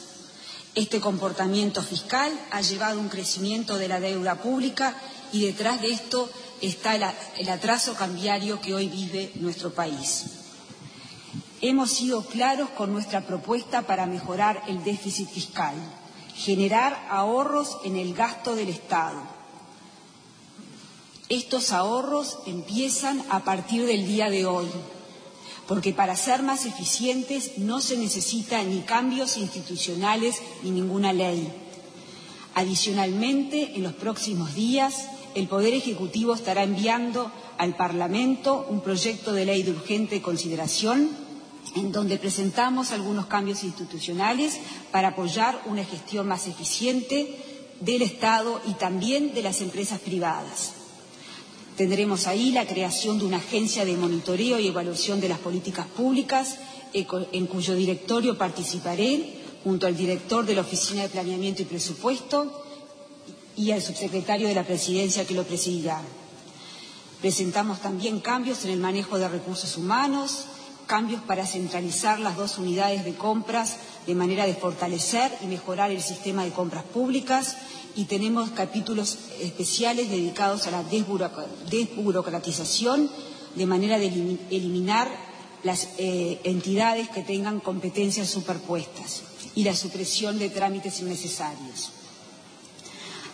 [0.75, 4.97] Este comportamiento fiscal ha llevado a un crecimiento de la deuda pública
[5.33, 6.29] y detrás de esto
[6.61, 10.25] está el, atraso cambiario que hoy vive nuestro país.
[11.61, 15.75] Hemos sido claros con nuestra propuesta para mejorar el déficit fiscal,
[16.35, 19.34] generar ahorros en el gasto del Estado.
[21.31, 24.67] Estos ahorros empiezan a partir del día de hoy,
[25.67, 31.49] porque para ser más eficientes no se necesita ni cambios institucionales ni ninguna ley.
[32.55, 39.47] Adicionalmente, en los próximos días, el Poder Ejecutivo estará enviando al Parlamento un proyecto de
[39.47, 41.09] ley de urgente consideración
[41.75, 44.61] en donde presentamos algunos cambios institucionales
[44.93, 47.35] para apoyar una gestión más eficiente
[47.81, 50.74] del Estado y también de las empresas privadas.
[51.77, 56.59] Tendremos ahí la creación de una agencia de monitoreo y evaluación de las políticas públicas,
[56.93, 62.63] en cuyo directorio participaré junto al director de la Oficina de Planeamiento y Presupuesto
[63.57, 66.01] y al subsecretario de la Presidencia que lo presidirá.
[67.21, 70.45] Presentamos también cambios en el manejo de recursos humanos,
[70.95, 76.01] cambios para centralizar las dos unidades de compras de manera de fortalecer y mejorar el
[76.01, 77.57] sistema de compras públicas
[77.97, 83.11] y tenemos capítulos especiales dedicados a la desburocratización
[83.57, 84.07] de manera de
[84.51, 85.09] eliminar
[85.65, 89.25] las eh, entidades que tengan competencias superpuestas
[89.57, 91.91] y la supresión de trámites innecesarios.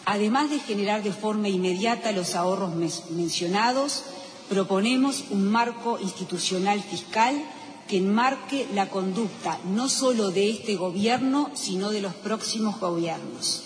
[0.07, 2.75] Además de generar de forma inmediata los ahorros
[3.11, 4.03] mencionados,
[4.51, 7.41] proponemos un marco institucional fiscal
[7.87, 13.63] que enmarque la conducta no solo de este Gobierno, sino de los próximos gobiernos.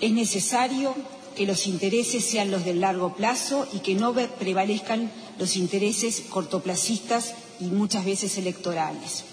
[0.00, 0.94] Es necesario
[1.36, 7.34] que los intereses sean los del largo plazo y que no prevalezcan los intereses cortoplacistas
[7.60, 9.24] y muchas veces electorales.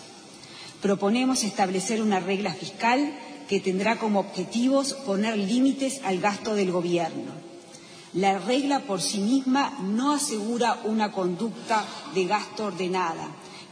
[0.81, 7.54] Proponemos establecer una regla fiscal que tendrá como objetivos poner límites al gasto del Gobierno
[8.15, 13.27] la regla por sí misma no asegura una conducta de gasto ordenada,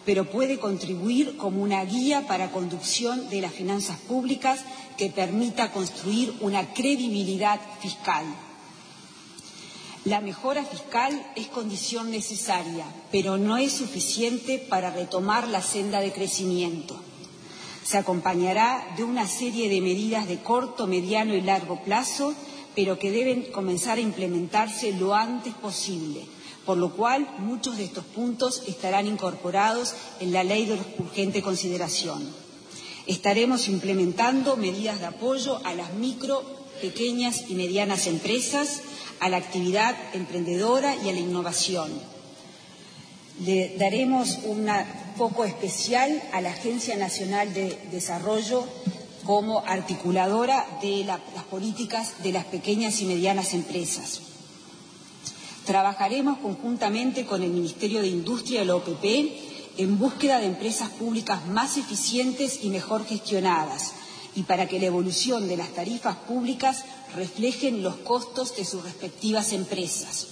[0.06, 4.60] pero puede contribuir como una guía para conducción de las finanzas públicas
[4.98, 8.26] que permita construir una credibilidad fiscal.
[10.04, 16.12] La mejora fiscal es condición necesaria, pero no es suficiente para retomar la senda de
[16.12, 17.00] crecimiento.
[17.86, 22.34] Se acompañará de una serie de medidas de corto, mediano y largo plazo
[22.76, 26.26] pero que deben comenzar a implementarse lo antes posible,
[26.66, 32.24] por lo cual muchos de estos puntos estarán incorporados en la ley de urgente consideración.
[33.06, 36.42] Estaremos implementando medidas de apoyo a las micro,
[36.82, 38.82] pequeñas y medianas empresas,
[39.20, 41.92] a la actividad emprendedora y a la innovación.
[43.42, 44.68] Le daremos un
[45.18, 48.66] foco especial a la Agencia Nacional de Desarrollo
[49.26, 54.22] como articuladora de las políticas de las pequeñas y medianas empresas.
[55.66, 59.06] Trabajaremos conjuntamente con el Ministerio de Industria y la OPP
[59.78, 63.94] en búsqueda de empresas públicas más eficientes y mejor gestionadas
[64.36, 66.84] y para que la evolución de las tarifas públicas
[67.16, 70.28] reflejen los costos de sus respectivas empresas.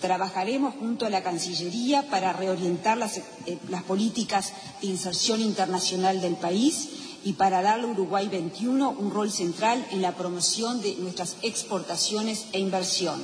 [0.00, 6.36] Trabajaremos junto a la Cancillería para reorientar las, eh, las políticas de inserción internacional del
[6.36, 6.88] país
[7.24, 12.46] y para darle a Uruguay 21 un rol central en la promoción de nuestras exportaciones
[12.52, 13.20] e inversión.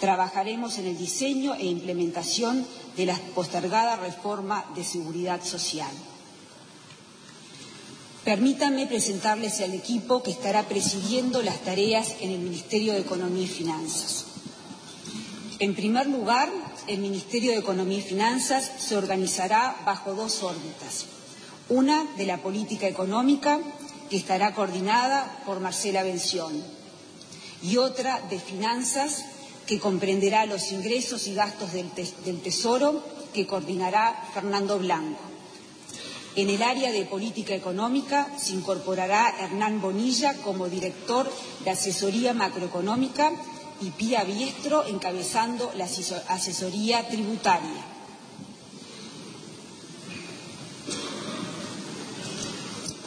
[0.00, 5.92] Trabajaremos en el diseño e implementación de la postergada reforma de seguridad social.
[8.24, 13.48] Permítanme presentarles al equipo que estará presidiendo las tareas en el Ministerio de Economía y
[13.48, 14.24] Finanzas.
[15.58, 16.50] En primer lugar,
[16.86, 21.04] el Ministerio de Economía y Finanzas se organizará bajo dos órbitas.
[21.68, 23.58] Una de la política económica,
[24.10, 26.52] que estará coordinada por Marcela Bención,
[27.62, 29.24] y otra de finanzas,
[29.66, 31.90] que comprenderá los ingresos y gastos del,
[32.42, 33.02] Tesoro,
[33.32, 35.22] que coordinará Fernando Blanco.
[36.36, 41.30] En el área de política económica se incorporará Hernán Bonilla como director
[41.64, 43.32] de asesoría macroeconómica
[43.80, 47.93] y Pía Biestro encabezando la asesoría tributaria.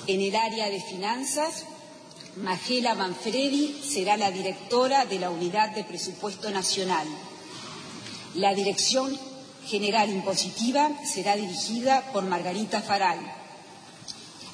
[0.07, 1.65] En el área de finanzas,
[2.37, 7.05] Magela Manfredi será la directora de la Unidad de Presupuesto Nacional.
[8.35, 9.19] La Dirección
[9.65, 13.19] General Impositiva será dirigida por Margarita Faral.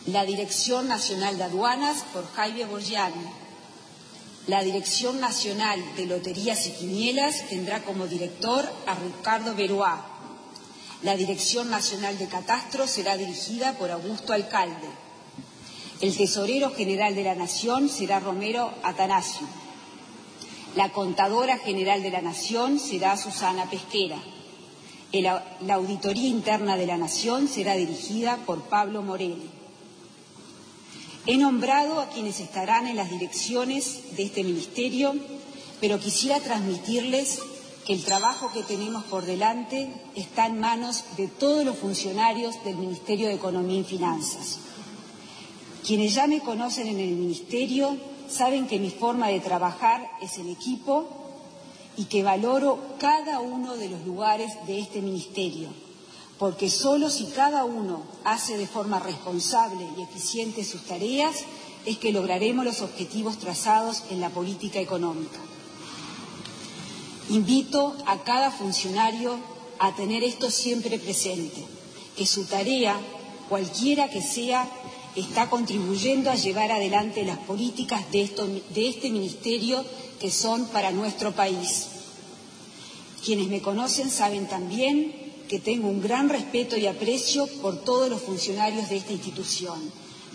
[0.08, 3.28] La Dirección Nacional de Aduanas por Jaime Borgiani.
[4.47, 10.04] La Dirección Nacional de Loterías y Quinielas tendrá como director a Ricardo Beruá.
[11.04, 15.03] La Dirección Nacional de Catastro será dirigida por Augusto Alcalde.
[16.04, 19.47] El Tesorero General de la Nación será Romero Atanasio.
[20.76, 24.22] La Contadora General de la Nación será Susana Pesquera.
[25.14, 29.49] la Auditoría Interna de la Nación será dirigida por Pablo Morelli.
[31.26, 35.16] He nombrado a quienes estarán en las direcciones de este ministerio,
[35.80, 37.39] pero quisiera transmitirles
[37.86, 42.76] que el trabajo que tenemos por delante está en manos de todos los funcionarios del
[42.76, 44.60] Ministerio de Economía y Finanzas.
[45.86, 47.97] Quienes ya me conocen en el Ministerio
[48.29, 51.07] saben que mi forma de trabajar es en equipo
[51.97, 55.67] y que valoro cada uno de los lugares de este Ministerio,
[56.39, 61.43] porque solo si cada uno hace de forma responsable y eficiente sus tareas
[61.86, 65.39] es que lograremos los objetivos trazados en la política económica.
[67.29, 69.38] Invito a cada funcionario
[69.79, 71.65] a tener esto siempre presente,
[72.15, 72.97] que su tarea,
[73.49, 74.69] cualquiera que sea,
[75.16, 78.24] está contribuyendo a llevar adelante las políticas de,
[78.76, 79.84] este Ministerio
[80.20, 81.88] que son para nuestro país.
[83.24, 85.14] Quienes me conocen saben también
[85.47, 89.80] que tengo un gran respeto y aprecio por todos los funcionarios de esta institución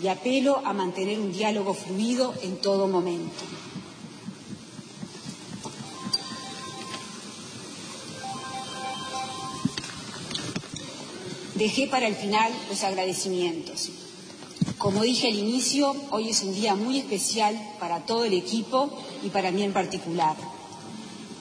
[0.01, 3.43] y apelo a mantener un diálogo fluido en todo momento.
[11.55, 13.89] Dejé para el final los agradecimientos.
[14.79, 18.89] Como dije al inicio, hoy es un día muy especial para todo el equipo
[19.21, 20.37] y para mí en particular.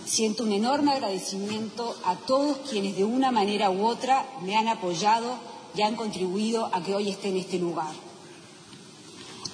[0.05, 5.37] Siento un enorme agradecimiento a todos quienes de una manera u otra me han apoyado
[5.77, 7.93] y han contribuido a que hoy esté en este lugar.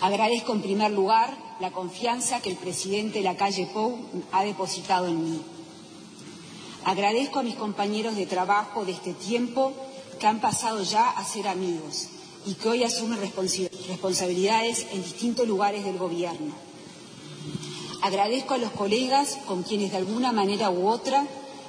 [0.00, 3.98] Agradezco en primer lugar la confianza que el presidente de la calle Pou
[4.32, 5.42] ha depositado en mí.
[6.86, 9.74] Agradezco a mis compañeros de trabajo de este tiempo
[10.18, 12.08] que han pasado ya a ser amigos
[12.46, 16.54] y que hoy asumen responsabilidades en distintos lugares del Gobierno.
[18.02, 21.26] Agradezco a los colegas con quienes de alguna manera u otra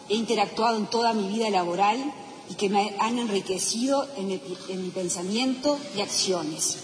[0.10, 1.98] he interactuado en toda mi vida laboral
[2.50, 6.78] y que me han enriquecido en mi, pensamiento y acciones.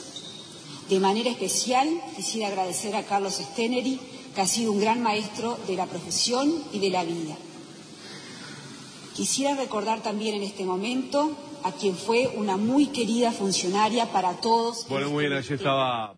[0.90, 4.00] De manera especial quisiera agradecer a Carlos Steneri,
[4.34, 7.36] que ha sido un gran maestro de la profesión y de la vida.
[9.16, 11.32] Quisiera recordar también en este momento
[11.64, 14.88] a quien fue una muy querida funcionaria para todos.
[14.90, 16.16] Bueno, muy bien, allí estaba.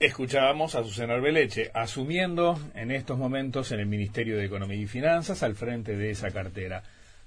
[0.00, 5.42] Escuchábamos a Susana Arbeleche asumiendo en estos momentos en el Ministerio de Economía y Finanzas
[5.42, 6.84] al frente de esa cartera.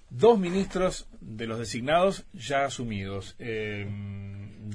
[0.10, 3.86] Dos ministros de los designados ya asumidos, eh,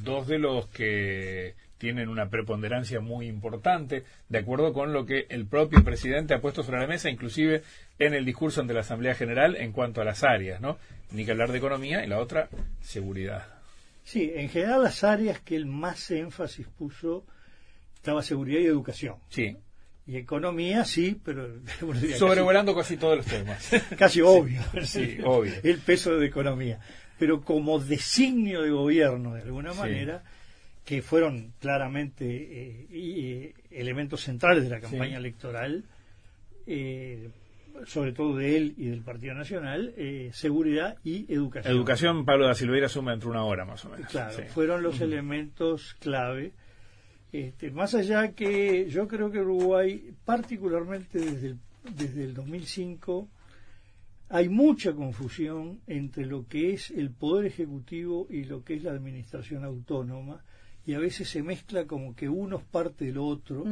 [0.03, 5.47] dos de los que tienen una preponderancia muy importante, de acuerdo con lo que el
[5.47, 7.62] propio presidente ha puesto sobre la mesa, inclusive
[7.99, 10.79] en el discurso ante la Asamblea General en cuanto a las áreas, ¿no?
[11.11, 12.49] Ni que hablar de economía y la otra,
[12.81, 13.47] seguridad.
[14.05, 17.24] Sí, en general las áreas que él más énfasis puso
[17.97, 19.16] estaba seguridad y educación.
[19.29, 19.57] Sí.
[20.07, 21.49] Y economía, sí, pero...
[22.16, 23.68] Sobrevolando casi, todos los temas.
[23.99, 24.62] Casi obvio.
[24.85, 25.53] Sí, obvio.
[25.64, 26.79] El peso de economía.
[27.18, 30.22] Pero como designio de gobierno, de alguna manera,
[30.87, 35.84] que fueron claramente eh, eh, elementos centrales de la campaña electoral,
[36.64, 37.28] eh,
[37.87, 39.93] sobre todo de él y del Partido Nacional,
[40.32, 41.74] seguridad y educación.
[41.74, 44.09] Educación, Pablo da Silveira suma entre una hora más o menos.
[44.11, 46.53] Claro, fueron los elementos clave.
[47.32, 51.59] Este, más allá que yo creo que Uruguay, particularmente desde el,
[51.97, 53.28] desde el 2005,
[54.28, 58.93] hay mucha confusión entre lo que es el Poder Ejecutivo y lo que es la
[58.93, 60.43] Administración Autónoma
[60.87, 63.64] y a veces se mezcla como que uno es parte del otro.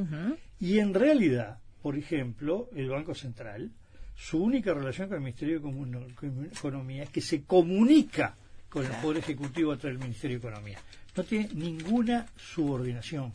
[0.58, 3.70] Y en realidad, por ejemplo, el Banco Central,
[4.16, 8.36] su única relación con el Ministerio de Economía es que se comunica
[8.68, 10.78] con el Poder Ejecutivo a través del Ministerio de Economía.
[11.16, 13.32] No tiene ninguna subordinación.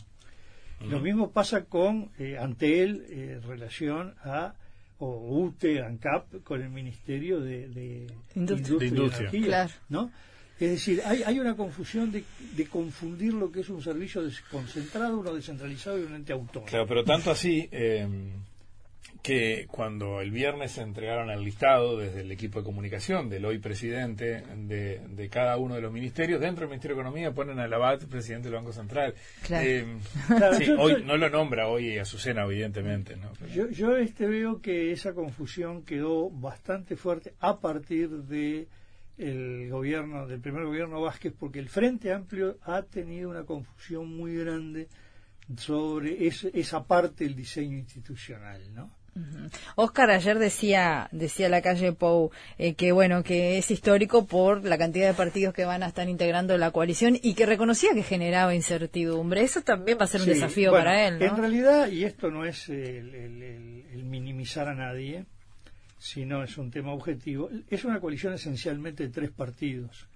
[0.81, 4.53] Lo mismo pasa con, eh, ante él, eh, relación a
[5.01, 9.49] o UTE, ANCAP, con el Ministerio de, Industria, y
[9.87, 10.11] ¿no?
[10.59, 12.23] Es decir, hay, hay una confusión de,
[12.55, 16.65] de, confundir lo que es un servicio desconcentrado, uno descentralizado y un ente autónomo.
[16.69, 18.05] Claro, pero tanto así, eh,
[19.21, 23.59] que cuando el viernes se entregaron el listado desde el equipo de comunicación del hoy
[23.59, 27.67] presidente de, de cada uno de los ministerios, dentro del Ministerio de Economía ponen a
[27.67, 29.13] Labat presidente del Banco Central.
[29.45, 29.67] Claro.
[29.67, 29.85] Eh,
[30.27, 33.15] Claro, sí, yo- hoy no lo nombra hoy Azucena, evidentemente.
[33.17, 33.31] ¿no?
[33.39, 38.67] Pero- Yo, yo este veo que esa confusión quedó bastante fuerte a partir de
[39.19, 44.35] el gobierno del primer gobierno Vázquez porque el Frente Amplio ha tenido una confusión muy
[44.37, 44.87] grande
[45.57, 48.97] sobre ese- esa parte del diseño institucional, ¿no?
[49.75, 54.77] Oscar ayer decía, decía la calle Pou eh, que bueno que es histórico por la
[54.77, 58.55] cantidad de partidos que van a estar integrando la coalición y que reconocía que generaba
[58.55, 59.41] incertidumbre.
[59.41, 62.31] Eso también va a ser un Sí, desafío bueno, para él, En realidad, y esto
[62.31, 65.25] no es el, el- el- el minimizar a nadie,
[65.99, 70.07] sino es un tema objetivo, es una coalición esencialmente de tres partidos.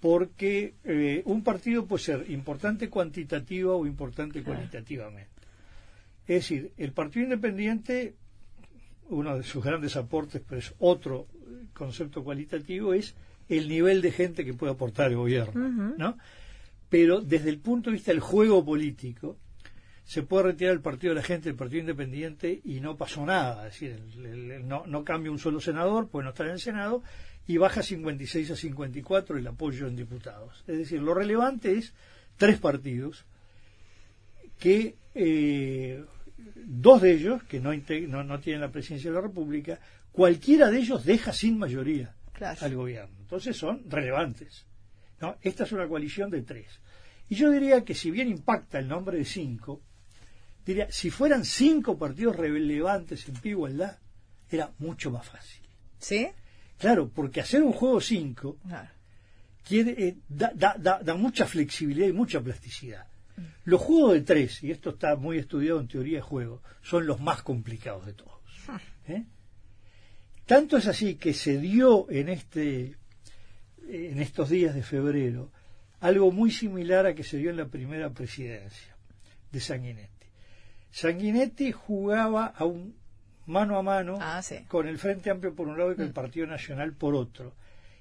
[0.00, 5.30] Porque eh, un partido puede ser importante cuantitativa o importante cualitativamente.
[6.26, 8.14] Es decir, el Partido Independiente,
[9.08, 11.26] uno de sus grandes aportes, pero es otro
[11.72, 13.14] concepto cualitativo, es
[13.48, 16.16] el nivel de gente que puede aportar el gobierno, ¿no?
[16.88, 19.38] Pero desde el punto de vista del juego político,
[20.04, 23.66] se puede retirar el partido de la gente del Partido Independiente y no pasó nada.
[23.68, 26.50] Es decir, el- el- el- no, no cambia un solo senador, pues no está en
[26.50, 27.02] el Senado,
[27.46, 30.62] y baja 56 a 54 el apoyo en diputados.
[30.66, 31.94] Es decir, lo relevante es
[32.36, 33.24] tres partidos
[34.58, 36.04] que eh,
[36.66, 37.70] dos de ellos, que no,
[38.08, 39.78] no, no tienen la presidencia de la República,
[40.12, 42.58] cualquiera de ellos deja sin mayoría Claro.
[42.62, 43.16] al gobierno.
[43.20, 44.66] Entonces son relevantes.
[45.20, 45.36] ¿no?
[45.42, 46.80] Esta es una coalición de tres.
[47.28, 49.80] Y yo diría que si bien impacta el nombre de cinco,
[50.64, 53.98] diría, si fueran cinco partidos relevantes en pie igualdad,
[54.50, 55.62] era mucho más fácil.
[55.98, 56.28] ¿Sí?
[56.78, 58.58] Claro, porque hacer un juego cinco
[59.66, 63.06] quiere, eh, da, da- da- da mucha flexibilidad y mucha plasticidad.
[63.64, 67.20] Los juegos de tres, y esto está muy estudiado en teoría de juego, son los
[67.20, 68.32] más complicados de todos.
[69.08, 69.24] ¿eh?
[70.46, 72.96] Tanto es así que se dio en este
[73.88, 75.50] en estos días de febrero
[76.00, 78.96] algo muy similar a que se dio en la primera presidencia
[79.52, 80.13] de Sanguinetti.
[80.98, 82.94] Sanguinetti jugaba a un
[83.46, 84.60] mano a mano Ah, sí.
[84.68, 87.52] con el Frente Amplio por un lado y con el Partido Nacional por otro.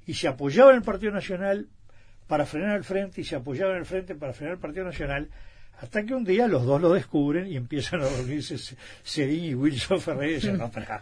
[0.05, 1.67] Y se apoyaba en el Partido Nacional
[2.27, 5.27] para frenar al Frente y se apoyaba en el Frente para frenar al Partido Nacional
[5.81, 8.57] hasta que un día los dos lo descubren y empiezan a reunirse
[9.03, 11.01] Cedín y Wilson Ferrer y dicen, no, pará,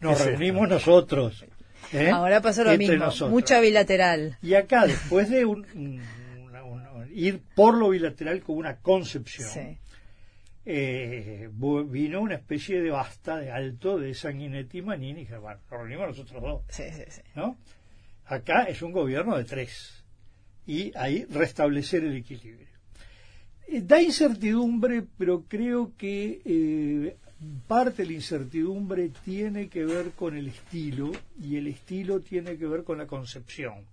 [0.00, 1.44] nos reunimos nosotros.
[1.92, 2.08] ¿eh?
[2.08, 3.04] Ahora pasó lo Entre mismo.
[3.06, 3.30] nosotros.
[3.32, 4.38] Mucha bilateral.
[4.42, 6.02] Y acá, después de un- un-
[6.44, 9.76] una- una- ir por lo bilateral con una concepción, Sí.
[10.66, 11.48] Eh,
[11.88, 15.80] vino una especie de basta de alto de Sanguinetti y Manini y dije, bueno, nos
[15.80, 16.62] reunimos nosotros dos.
[16.68, 17.22] Sí, sí, sí.
[17.34, 17.56] ¿no?
[18.26, 20.04] Acá es un gobierno de tres
[20.66, 22.66] y ahí restablecer el equilibrio.
[23.68, 27.16] Eh, Da incertidumbre, pero creo que eh,
[27.68, 32.66] parte de la incertidumbre tiene que ver con el estilo y el estilo tiene que
[32.66, 33.84] ver con la concepción.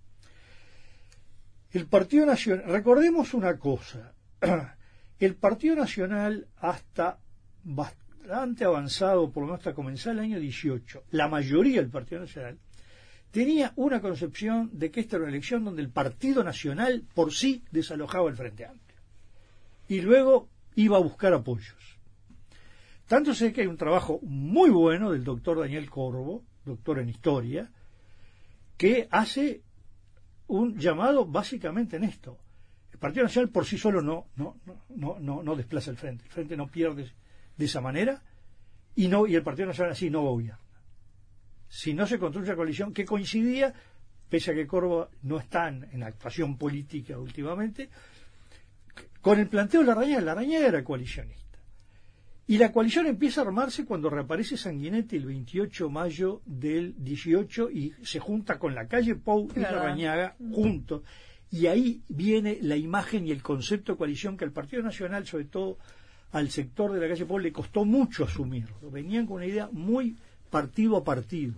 [1.72, 4.14] El Partido Nacional, recordemos una cosa,
[5.20, 7.20] el Partido Nacional hasta
[7.64, 12.57] bastante avanzado, por lo menos hasta comenzar el año 18, la mayoría del Partido Nacional
[13.32, 17.64] tenía una concepción de que esta era una elección donde el Partido Nacional por sí
[17.72, 18.97] desalojaba el Frente Amplio
[19.88, 21.97] y luego iba a buscar apoyos.
[23.07, 27.72] Tanto sé que hay un trabajo muy bueno del doctor Daniel Corvo, doctor en historia,
[28.78, 29.61] que hace
[30.47, 32.38] un llamado básicamente en esto.
[33.04, 34.56] El Partido Nacional por sí solo no, no,
[34.95, 36.24] no, no, no, desplaza el frente.
[36.24, 37.12] El frente no pierde
[37.58, 38.24] de esa manera
[38.95, 40.58] y no y el Partido Nacional así no gobierna.
[41.68, 43.74] Si no se construye una coalición que coincidía,
[44.30, 47.89] pese a que Corvo no está en, actuación política últimamente,
[49.20, 51.60] con el planteo de la Rañaga, la Rañaga era coalicionista.
[52.47, 57.70] Y la coalición empieza a armarse cuando reaparece Sanguinetti el 28 de mayo del 18
[57.70, 59.84] y se junta con la calle Pou y la Claro.
[59.84, 61.01] Rañaga juntos.
[61.54, 65.45] Y ahí viene la imagen y el concepto de coalición que al Partido Nacional, sobre
[65.45, 65.78] todo
[66.32, 68.66] al sector de la calle Pou, le costó mucho asumir.
[68.91, 70.16] Venían con una idea muy
[70.49, 71.54] partido a partido.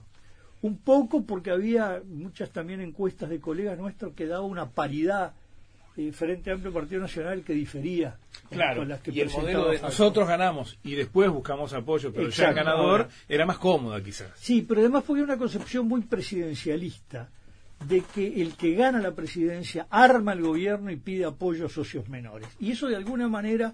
[0.62, 5.32] Un poco porque había muchas también encuestas de colegas nuestros que daba una paridad
[5.96, 8.18] eh, Frente Amplio Partido Nacional que difería
[8.50, 12.12] con- Claro, con las que y el modelo de nosotros ganamos y después buscamos apoyo,
[12.12, 13.10] pero ya el ganador ahora.
[13.30, 14.30] era más cómoda quizás.
[14.36, 17.30] Sí, pero además porque hay una concepción muy presidencialista
[17.88, 22.08] de que el que gana la presidencia arma el gobierno y pide apoyo a socios
[22.10, 22.48] menores.
[22.60, 23.74] Y eso de alguna manera,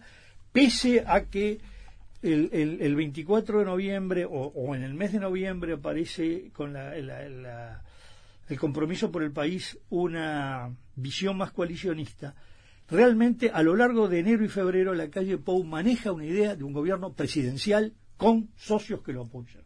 [0.51, 1.59] pese a que
[2.21, 6.73] el, el- el 24 de noviembre o, o en el mes de noviembre aparece con
[6.73, 7.81] la- la- la-
[8.49, 12.35] el compromiso por el país una visión más coalicionista,
[12.89, 16.63] realmente a lo largo de enero y febrero la calle Pou maneja una idea de
[16.65, 19.63] un gobierno presidencial con socios que lo apoyan.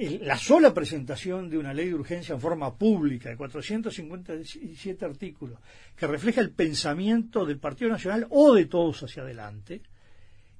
[0.00, 5.58] El- la sola presentación de una ley de urgencia en forma pública de 457 artículos
[5.94, 9.82] que refleja el pensamiento del Partido Nacional o de todos hacia adelante,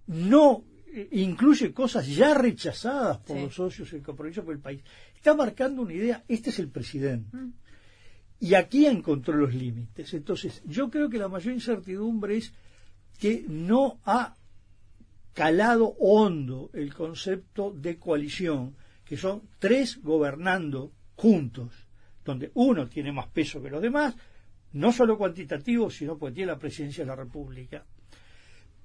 [0.09, 3.43] no eh, incluye cosas ya rechazadas por Sí.
[3.45, 4.83] los socios y el compromiso por el país.
[5.15, 7.37] Está marcando una idea, este es el presidente.
[8.41, 10.13] Y aquí encontró los límites.
[10.15, 12.53] Entonces, yo creo que la mayor incertidumbre es
[13.19, 14.35] que no ha
[15.33, 18.75] calado hondo el concepto de coalición,
[19.11, 21.73] que son tres gobernando juntos,
[22.25, 24.15] donde uno tiene más peso que los demás,
[24.75, 27.85] no solo cuantitativo, sino porque tiene la presidencia de la República.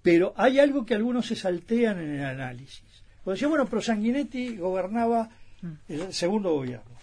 [0.02, 3.04] Pero hay algo que algunos se saltean en el análisis.
[3.24, 5.30] Cuando decían, bueno, pero Sanguinetti gobernaba
[5.88, 6.96] el segundo gobierno,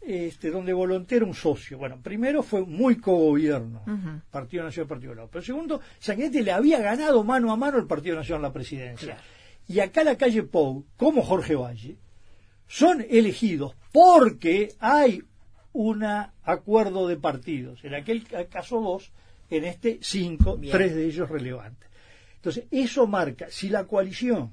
[0.00, 1.76] este, donde Volonté era un socio.
[1.76, 4.20] Bueno, primero fue muy cogobierno, Ujú.
[4.30, 5.28] Partido Nacional, Partido Lado.
[5.32, 9.18] Pero segundo, Sanguinetti le había ganado mano a mano al Partido Nacional la presidencia.
[9.66, 11.96] Y acá la calle Pou, como Jorge Valle,
[12.68, 15.24] son elegidos porque hay
[15.72, 17.82] un acuerdo de partidos.
[17.84, 19.10] En aquel ca- caso dos,
[19.50, 20.72] en este cinco, Bien.
[20.72, 21.88] tres de ellos relevantes.
[22.36, 24.52] Entonces, eso marca, si la coalición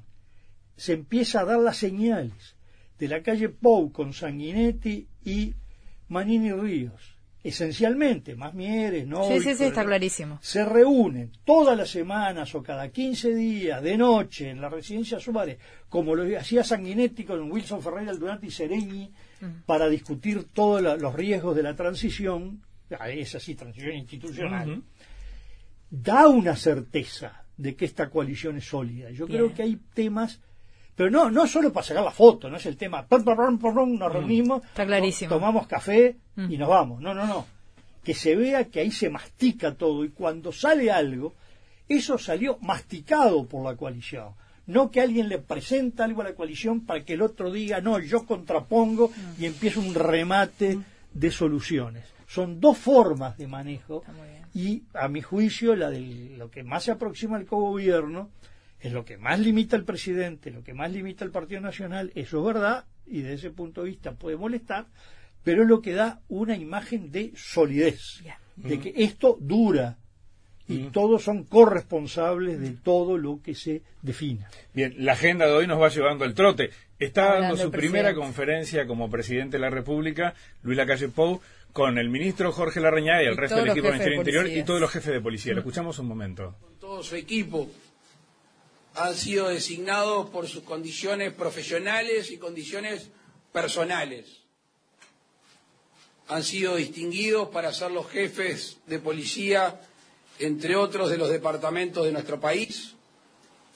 [0.76, 2.55] se empieza a dar las señales
[2.97, 5.53] de la calle Pou con Sanguinetti y
[6.07, 7.14] Manini Ríos,
[7.48, 10.39] esencialmente, más Mieres, no Sí, sí, sí, está clarísimo.
[10.41, 15.60] se reúnen todas las semanas o cada 15 días de noche en la residencia Suárez,
[15.88, 19.12] como lo hacía Sanguinetti con Wilson Ferreira, Durante y Sereñi,
[19.66, 22.64] para discutir todos los riesgos de la transición,
[23.00, 24.82] ah, es así, transición institucional,
[25.89, 29.12] da una certeza de que esta coalición es sólida.
[29.12, 29.38] Yo Bien.
[29.38, 30.41] creo que hay temas,
[30.96, 33.98] pero no, no solo para sacar la foto, no es el tema, pam, pam, pam,
[33.98, 35.30] nos reunimos, Está clarísimo.
[35.30, 36.52] to- tomamos café Mm.
[36.52, 37.02] y nos vamos.
[37.02, 37.46] No, no, no.
[38.04, 41.34] Que se vea que ahí se mastica todo y cuando sale algo,
[41.89, 44.30] eso salió masticado por la coalición.
[44.68, 48.00] No que alguien le presenta algo a la coalición para que el otro diga, no,
[48.00, 49.41] yo contrapongo Mm.
[49.41, 50.80] y empieza un remate
[51.14, 52.04] de soluciones.
[52.28, 54.04] Son dos formas de manejo
[54.54, 58.30] y a mi juicio la de lo que más se aproxima al cogobierno
[58.88, 62.40] es lo que más limita al presidente, lo que más limita al Partido Nacional, eso
[62.40, 64.86] es verdad y desde ese punto de vista puede molestar,
[65.44, 68.22] pero es lo que da una imagen de solidez,
[68.56, 69.98] de que esto dura
[70.68, 70.92] y Mm.
[70.92, 74.50] todos son corresponsables de todo lo que se defina.
[74.74, 76.72] Bien, la agenda de hoy nos va llevando el trote.
[76.98, 80.34] Está Hablando dando su primera conferencia como presidente de la República,
[80.64, 81.40] Luis Lacalle Pou,
[81.72, 84.40] con el ministro Jorge Larrañaga y el Y resto del equipo del jefes de Ministerio
[84.42, 85.54] Interior y todos los jefes de policía.
[85.54, 86.56] Lo escuchamos un momento.
[86.62, 87.70] con todo su equipo
[88.96, 93.10] han sido designados por sus condiciones profesionales y condiciones
[93.52, 94.26] personales.
[96.28, 99.82] Han sido distinguidos para ser los jefes de policía,
[100.39, 102.93] entre otros, de los departamentos de nuestro país.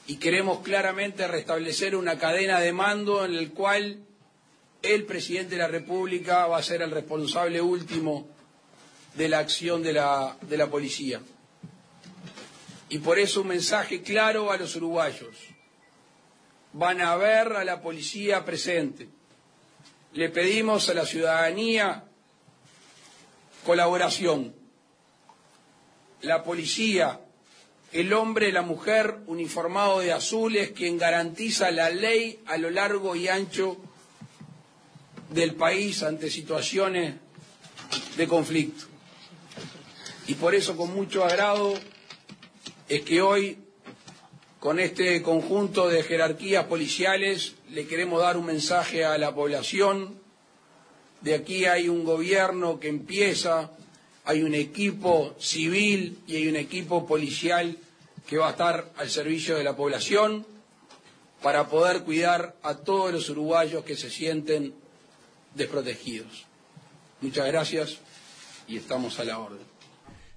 [0.08, 4.00] Y queremos claramente restablecer una cadena de mando en el cual
[4.82, 8.28] el presidente de la República va a ser el responsable último
[9.16, 11.22] de la acción de la, de la policía
[12.90, 15.36] y por eso un mensaje claro a los uruguayos.
[16.74, 19.08] Van a ver a la policía presente.
[20.14, 22.04] Le pedimos a la ciudadanía
[23.66, 24.56] colaboración.
[26.22, 27.22] La policía,
[27.92, 32.72] el hombre y la mujer uniformado de azul es quien garantiza la ley a lo
[32.72, 33.78] largo y ancho
[35.30, 37.16] del país ante situaciones
[38.18, 38.86] de conflicto.
[40.28, 41.74] Y por eso con mucho agrado
[42.90, 43.60] es que hoy,
[44.60, 50.20] con este conjunto de jerarquías policiales, le queremos dar un mensaje a la población.
[51.22, 53.72] De aquí hay un gobierno que empieza,
[54.26, 57.78] hay un equipo civil y hay un equipo policial
[58.28, 60.46] que va a estar al servicio de la población
[61.44, 64.74] para poder cuidar a todos los uruguayos que se sienten
[65.54, 66.46] desprotegidos.
[67.22, 67.98] Muchas gracias
[68.68, 69.69] y estamos a la orden.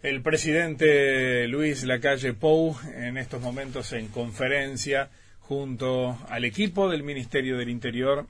[0.02, 7.56] El presidente Luis Lacalle Pou en estos momentos en conferencia junto al equipo del Ministerio
[7.56, 8.26] del Interior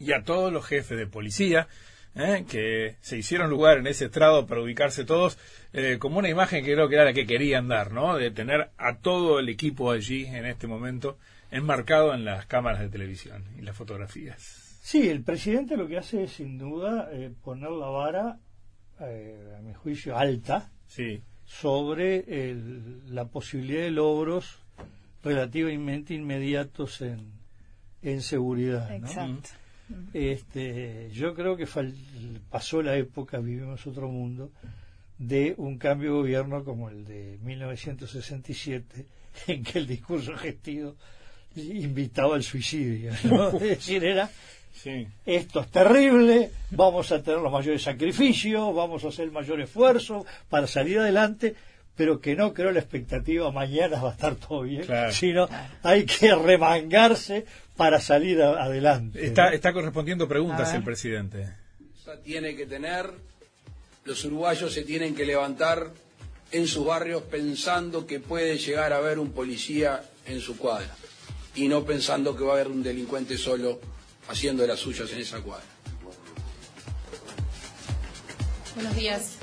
[0.00, 1.68] y a todos los jefes de policía
[2.16, 2.44] ¿eh?
[2.50, 5.38] que se hicieron lugar en ese estrado para ubicarse todos
[5.72, 8.16] eh, como una imagen que creo que era la que querían dar, ¿no?
[8.16, 11.16] De tener a todo el equipo allí en este momento
[11.52, 14.80] enmarcado en las cámaras de televisión y las fotografías.
[14.82, 18.38] Sí, el presidente lo que hace es sin duda eh, poner la vara,
[19.00, 24.58] eh, a mi juicio, alta Sí, sobre el- la posibilidad de logros
[25.24, 27.32] relativamente inmediatos en,
[28.02, 28.88] en seguridad.
[28.90, 28.96] ¿no?
[28.96, 29.48] Exacto.
[30.12, 31.94] Este, yo creo que fal-
[32.50, 34.50] pasó la época, vivimos otro mundo,
[35.18, 39.06] de un cambio de gobierno como el de 1967,
[39.48, 40.96] en que el discurso gestivo
[41.56, 43.12] invitado al suicidio.
[43.24, 43.48] ¿no?
[43.56, 44.30] es decir, era
[44.74, 45.06] Sí.
[45.26, 50.24] esto es terrible, vamos a tener los mayores sacrificios, vamos a hacer el mayor esfuerzo
[50.48, 51.54] para salir adelante,
[51.94, 55.12] pero que no creo la expectativa mañana va a estar todo bien, Claro.
[55.12, 55.48] sino
[55.82, 57.44] hay que remangarse
[57.76, 59.24] para salir a- adelante.
[59.24, 59.52] Está, ¿no?
[59.52, 61.48] está correspondiendo preguntas el presidente.
[62.24, 63.10] tiene que tener,
[64.04, 65.90] los uruguayos se tienen que levantar
[66.50, 70.94] en sus barrios pensando que puede llegar a haber un policía en su cuadra
[71.54, 73.80] y no pensando que va a haber un delincuente solo
[74.28, 75.64] haciendo de las suyas en esa cuadra.
[78.74, 79.36] Buenos días.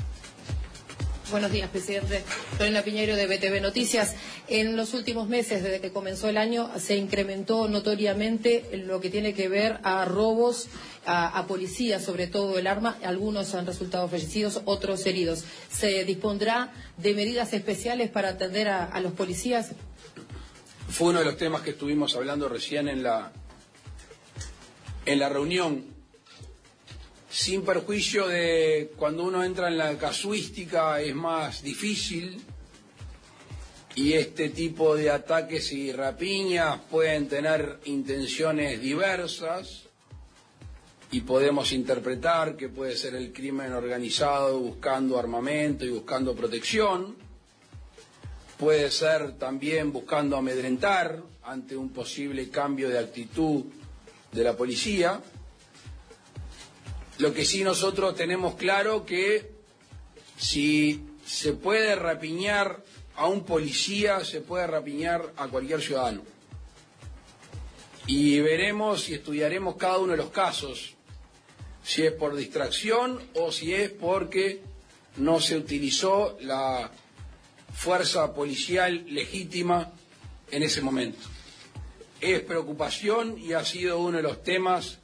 [1.32, 2.23] Buenos días, presidente.
[2.57, 4.15] Lorena Piñero de BTV Noticias.
[4.47, 9.36] En los últimos meses, desde que comenzó el año, se incrementó notoriamente lo que tiene
[9.36, 10.69] que ver a robos
[11.05, 12.97] a, a policías, sobre todo el arma.
[13.03, 15.43] Algunos han resultado fallecidos, otros heridos.
[15.71, 19.73] ¿Se dispondrá de medidas especiales para atender a, a los policías?
[20.89, 23.32] Fue uno de los temas que estuvimos hablando recién en la,
[25.10, 25.84] en la reunión.
[27.32, 32.39] Sin perjuicio de cuando uno entra en la casuística es más difícil
[33.95, 39.86] y este tipo de ataques y rapiñas pueden tener intenciones diversas
[41.12, 47.16] y podemos interpretar que puede ser el crimen organizado buscando armamento y buscando protección
[48.60, 53.66] puede ser también buscando amedrentar ante un posible cambio de actitud
[54.32, 55.21] de la policía.
[57.17, 59.51] Lo que sí nosotros tenemos claro que
[60.38, 62.84] si se puede rapiñar
[63.15, 66.23] a un policía, se puede rapiñar a cualquier ciudadano.
[68.07, 70.95] Y veremos y estudiaremos cada uno de los casos,
[71.84, 74.61] si es por distracción o si es porque
[75.17, 76.89] no se utilizó la
[77.73, 79.91] fuerza policial legítima
[80.49, 81.19] en ese momento.
[82.22, 84.99] Es preocupación y ha sido uno de los temas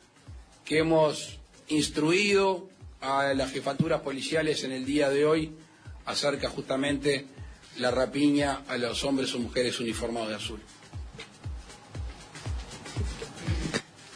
[0.65, 1.37] que hemos
[1.69, 2.67] instruido
[2.99, 5.51] a las jefaturas policiales en el día de hoy
[6.05, 7.25] acerca justamente
[7.77, 10.59] la rapiña a los hombres o mujeres uniformados de azul.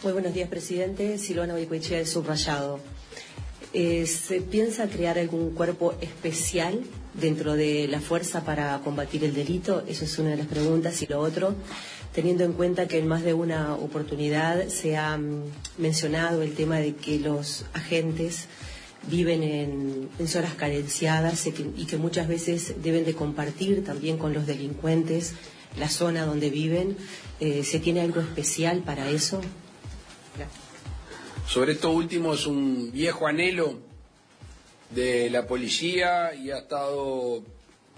[0.04, 1.18] Muy buenos días, presidente.
[1.18, 2.80] Silvana Boicoechea de Subrayado.
[3.74, 6.82] Eh, ¿Se piensa crear algún cuerpo especial
[7.14, 9.84] dentro de la fuerza para combatir el delito?
[9.88, 11.02] Eso es una de las preguntas.
[11.02, 11.54] Y lo otro,
[12.20, 15.42] teniendo en cuenta que en más de una oportunidad se ha mm,
[15.78, 18.48] mencionado el tema de que los agentes
[19.10, 24.34] viven en, zonas carenciadas y que, y que muchas veces deben de compartir también con
[24.34, 25.32] los delincuentes
[25.78, 26.98] la zona donde viven.
[27.40, 29.40] Eh, ¿Se tiene algo especial para eso?
[31.48, 33.80] Sobre esto último es un viejo anhelo
[34.90, 37.44] de la policía y ha estado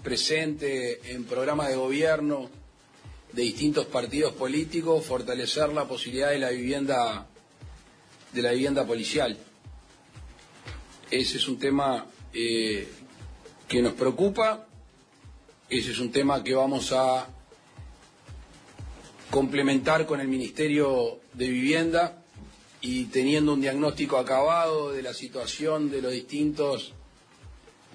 [0.04, 2.61] presente en programas de gobierno
[3.32, 7.26] de distintos partidos políticos fortalecer la posibilidad de la vivienda
[8.32, 9.36] de la vivienda policial.
[11.10, 12.88] Ese es un tema eh,
[13.68, 14.66] que nos preocupa,
[15.68, 17.28] ese es un tema que vamos a
[19.30, 22.22] complementar con el Ministerio de Vivienda
[22.80, 26.94] y teniendo un diagnóstico acabado de la situación de los distintos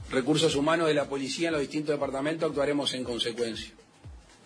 [0.10, 3.72] recursos humanos de la policía en los distintos departamentos, actuaremos en consecuencia.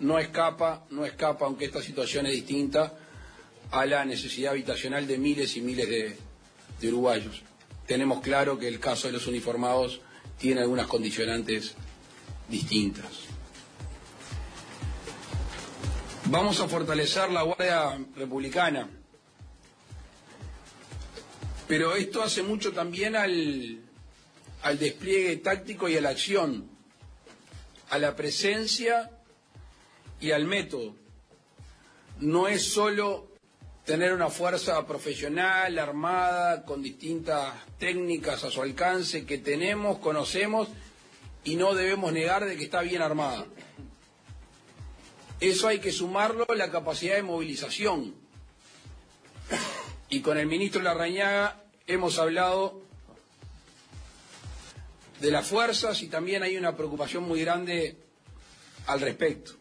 [0.01, 2.91] No escapa, no escapa, aunque esta situación es distinta,
[3.69, 7.43] a la necesidad habitacional de miles y miles de, uruguayos.
[7.85, 10.01] Tenemos claro que el caso de los uniformados
[10.39, 11.75] tiene algunas condicionantes
[12.49, 13.05] distintas.
[16.25, 18.89] Vamos a fortalecer la Guardia Republicana,
[21.67, 23.81] pero esto hace mucho también al,
[24.63, 26.67] al despliegue táctico y a la acción,
[27.91, 29.11] a la presencia
[30.21, 30.95] y al método.
[32.19, 33.27] No es solo
[33.83, 40.69] tener una fuerza profesional, armada, con distintas técnicas a su alcance que tenemos, conocemos
[41.43, 43.45] y no debemos negar de que está bien armada.
[45.39, 48.13] Eso hay que sumarlo a la capacidad de movilización.
[50.09, 52.83] Y con el ministro Larrañaga hemos hablado
[55.19, 57.97] de las fuerzas y también hay una preocupación muy grande
[58.85, 59.60] al respecto.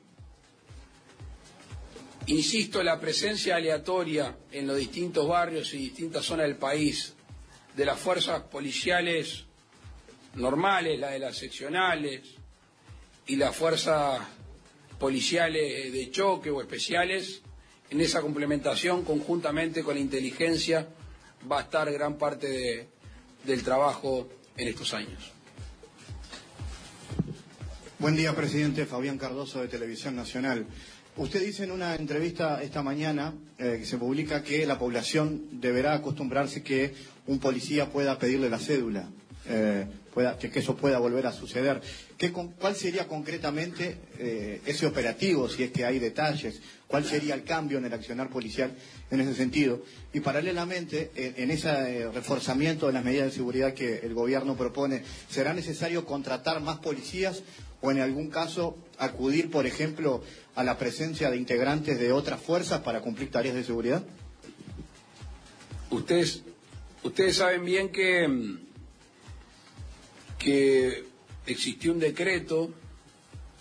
[2.31, 7.14] Insisto, la presencia aleatoria en los distintos barrios y distintas zonas del país
[7.76, 9.47] de las fuerzas policiales
[10.35, 12.20] normales, las de las seccionales
[13.26, 14.20] y las fuerzas
[15.01, 17.43] policiales de choque o especiales,
[17.91, 20.87] en esa complementación conjuntamente con la inteligencia
[21.51, 22.89] va a estar gran parte de,
[23.43, 25.33] del trabajo en estos años.
[27.99, 28.87] Buen día, presidente.
[28.87, 30.64] Fabián Cardoso de Televisión Nacional.
[31.20, 35.92] Usted dice en una entrevista esta mañana eh, que se publica que la población deberá
[35.92, 36.94] acostumbrarse que
[37.26, 39.06] un policía pueda pedirle la cédula,
[39.46, 39.84] eh,
[40.40, 41.82] que, eso pueda volver a suceder.
[42.16, 46.62] ¿Qué, ¿Cuál sería concretamente eh, ese operativo, si es que hay detalles?
[46.86, 48.72] ¿Cuál sería el cambio en el accionar policial
[49.10, 49.82] en ese sentido?
[50.14, 55.52] Y paralelamente, en, ese reforzamiento de las medidas de seguridad que el gobierno propone, ¿será
[55.52, 57.42] necesario contratar más policías
[57.81, 60.22] o en algún caso acudir, por ejemplo,
[60.55, 64.03] a la presencia de integrantes de otras fuerzas para cumplir tareas de seguridad?
[65.91, 66.43] Ustedes,
[67.03, 68.59] ustedes saben bien que, mm,
[70.39, 71.05] que
[71.47, 72.70] existió un decreto,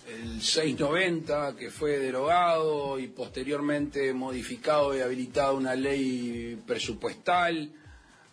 [0.08, 7.72] el 690, que fue derogado y posteriormente modificado y habilitado una ley presupuestal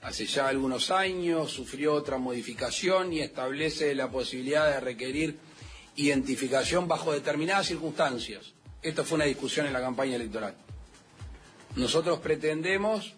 [0.03, 5.37] hace ya algunos años, sufrió otra modificación y establece la posibilidad de requerir
[5.97, 8.53] identificación bajo determinadas circunstancias.
[8.83, 10.55] Esta fue una discusión en la campaña electoral.
[11.75, 13.15] Nosotros pretendemos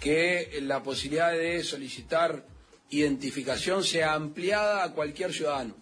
[0.00, 2.44] que la posibilidad de solicitar
[2.90, 5.74] identificación sea ampliada a cualquier ciudadano.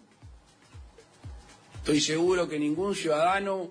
[1.77, 3.69] Estoy seguro que ningún ciudadano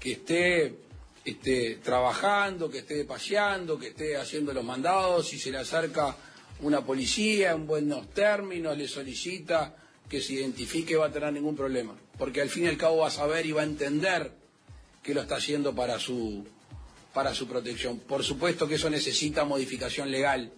[0.00, 0.78] que esté,
[1.24, 6.16] esté trabajando, que esté paseando, que esté haciendo los mandados, si se le acerca
[6.60, 9.74] una policía en buenos términos, le solicita
[10.08, 11.94] que se identifique, va a tener ningún problema.
[12.18, 14.32] Porque al fin y al cabo va a saber y va a entender
[15.02, 16.44] que lo está haciendo para su,
[17.12, 17.98] para su protección.
[18.00, 20.52] Por supuesto que eso necesita modificación legal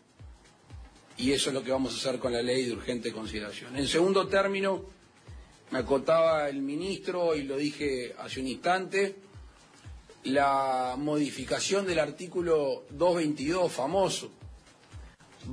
[1.16, 3.76] y eso es lo que vamos a hacer con la ley de urgente consideración.
[3.76, 4.84] En segundo término,
[5.70, 9.16] me acotaba el ministro y lo dije hace un instante,
[10.24, 14.30] la modificación del artículo 222 famoso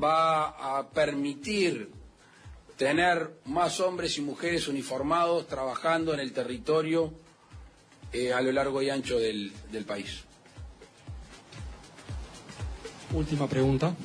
[0.01, 1.89] va a permitir
[2.77, 7.13] tener más hombres y mujeres uniformados trabajando en el territorio
[8.11, 10.23] eh, a lo largo y ancho del, del país.
[13.13, 13.95] Última pregunta.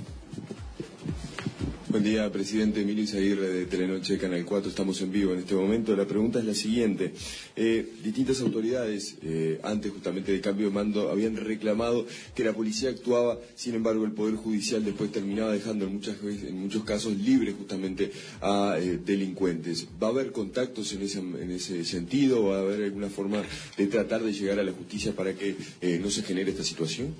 [1.90, 4.70] Buen día, presidente Emilio Izaguirre de Telenoche, Canal 4.
[4.70, 5.96] Estamos en vivo en este momento.
[5.96, 7.12] La pregunta es la siguiente.
[7.56, 12.90] Eh, distintas autoridades, eh, antes justamente del cambio de mando, habían reclamado que la policía
[12.90, 17.56] actuaba, sin embargo, el Poder Judicial después terminaba dejando en, muchas, en muchos casos libres
[17.58, 19.88] justamente a eh, delincuentes.
[20.00, 22.44] ¿Va a haber contactos en ese, en ese sentido?
[22.44, 23.42] ¿Va a haber alguna forma
[23.76, 25.56] de tratar de llegar a la justicia para que
[26.00, 27.16] no se genere esta situación?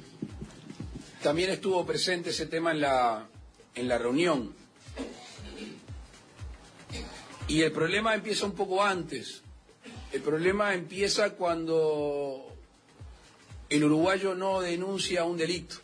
[1.25, 3.29] También estuvo presente ese tema en la,
[3.75, 4.60] en la reunión.
[7.49, 9.43] Y el problema empieza un poco antes.
[10.13, 12.47] El problema empieza cuando
[13.69, 15.77] el uruguayo no denuncia un delito.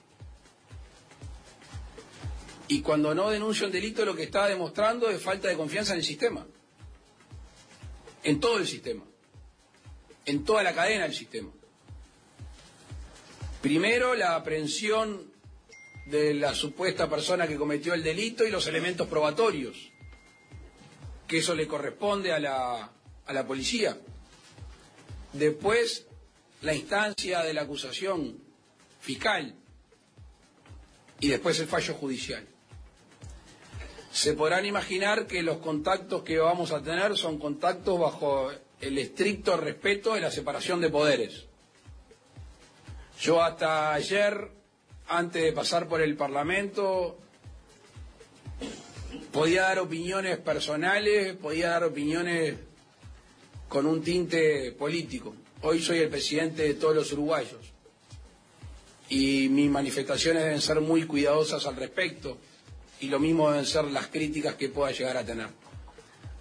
[2.68, 6.00] Y cuando no denuncia un delito lo que está demostrando es falta de confianza en
[6.00, 6.46] el sistema.
[8.22, 9.04] En todo el sistema.
[10.24, 11.50] En toda la cadena del sistema.
[13.62, 15.32] Primero, la aprehensión
[16.06, 19.92] de la supuesta persona que cometió el delito y los elementos probatorios,
[21.26, 22.92] que eso le corresponde a la,
[23.26, 23.98] a la policía.
[25.32, 26.06] Después,
[26.62, 28.38] la instancia de la acusación
[29.00, 29.54] fiscal
[31.20, 32.46] y después el fallo judicial.
[34.12, 38.50] Se podrán imaginar que los contactos que vamos a tener son contactos bajo
[38.80, 41.46] el estricto respeto de la separación de poderes.
[43.20, 44.50] Yo hasta ayer,
[45.08, 47.18] antes de pasar por el Parlamento,
[49.32, 52.54] podía dar opiniones personales, podía dar opiniones
[53.68, 55.34] con un tinte político.
[55.62, 57.60] Hoy soy el presidente de todos los uruguayos
[59.08, 62.38] y mis manifestaciones deben ser muy cuidadosas al respecto
[63.00, 65.48] y lo mismo deben ser las críticas que pueda llegar a tener.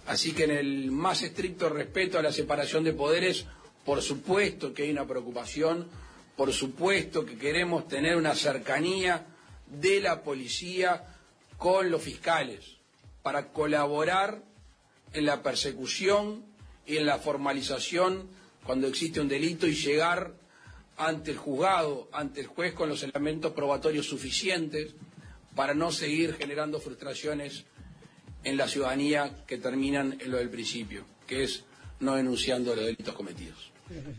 [0.06, 3.46] Así que en el más estricto respeto a la separación de poderes,
[3.84, 5.88] por supuesto que hay una preocupación,
[6.36, 9.26] por supuesto que queremos tener una cercanía
[9.66, 11.04] de la policía
[11.56, 12.76] con los fiscales
[13.22, 14.42] para colaborar
[15.12, 16.44] en la persecución
[16.86, 18.28] y en la formalización
[18.64, 20.34] cuando existe un delito y llegar
[20.98, 24.94] ante el juzgado, ante el juez con los elementos probatorios suficientes
[25.54, 27.64] para no seguir generando frustraciones
[28.44, 31.64] en la ciudadanía que terminan en lo del principio, que es
[32.00, 33.75] no denunciando los delitos cometidos.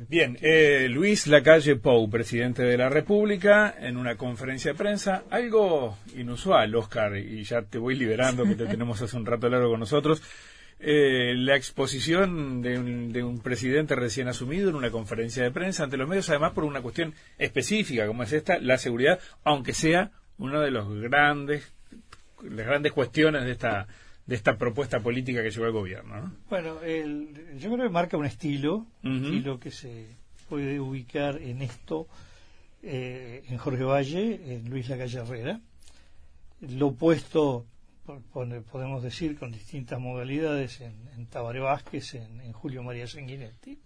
[0.07, 5.97] Bien, eh, Luis Lacalle Pou, presidente de la República, en una conferencia de prensa, algo
[6.15, 9.81] inusual, Oscar, y ya te voy liberando, que te tenemos hace un rato largo con
[9.81, 10.23] nosotros,
[10.79, 15.83] eh, la exposición de un, de un presidente recién asumido en una conferencia de prensa
[15.83, 20.11] ante los medios, además por una cuestión específica como es esta, la seguridad, aunque sea
[20.37, 21.73] una de los grandes,
[22.41, 23.87] las grandes cuestiones de esta
[24.27, 26.21] de esta propuesta política que llevó el gobierno.
[26.21, 26.33] ¿no?
[26.49, 30.07] Bueno, el- yo creo que marca un estilo, un estilo que se
[30.49, 32.07] puede ubicar en esto
[32.83, 35.59] eh, en Jorge Valle, en Luis Lacalle Herrera.
[36.61, 37.65] Lo opuesto,
[38.71, 43.77] podemos decir, con distintas modalidades en, en Tabaré Vázquez, en, Julio María Sanguinetti,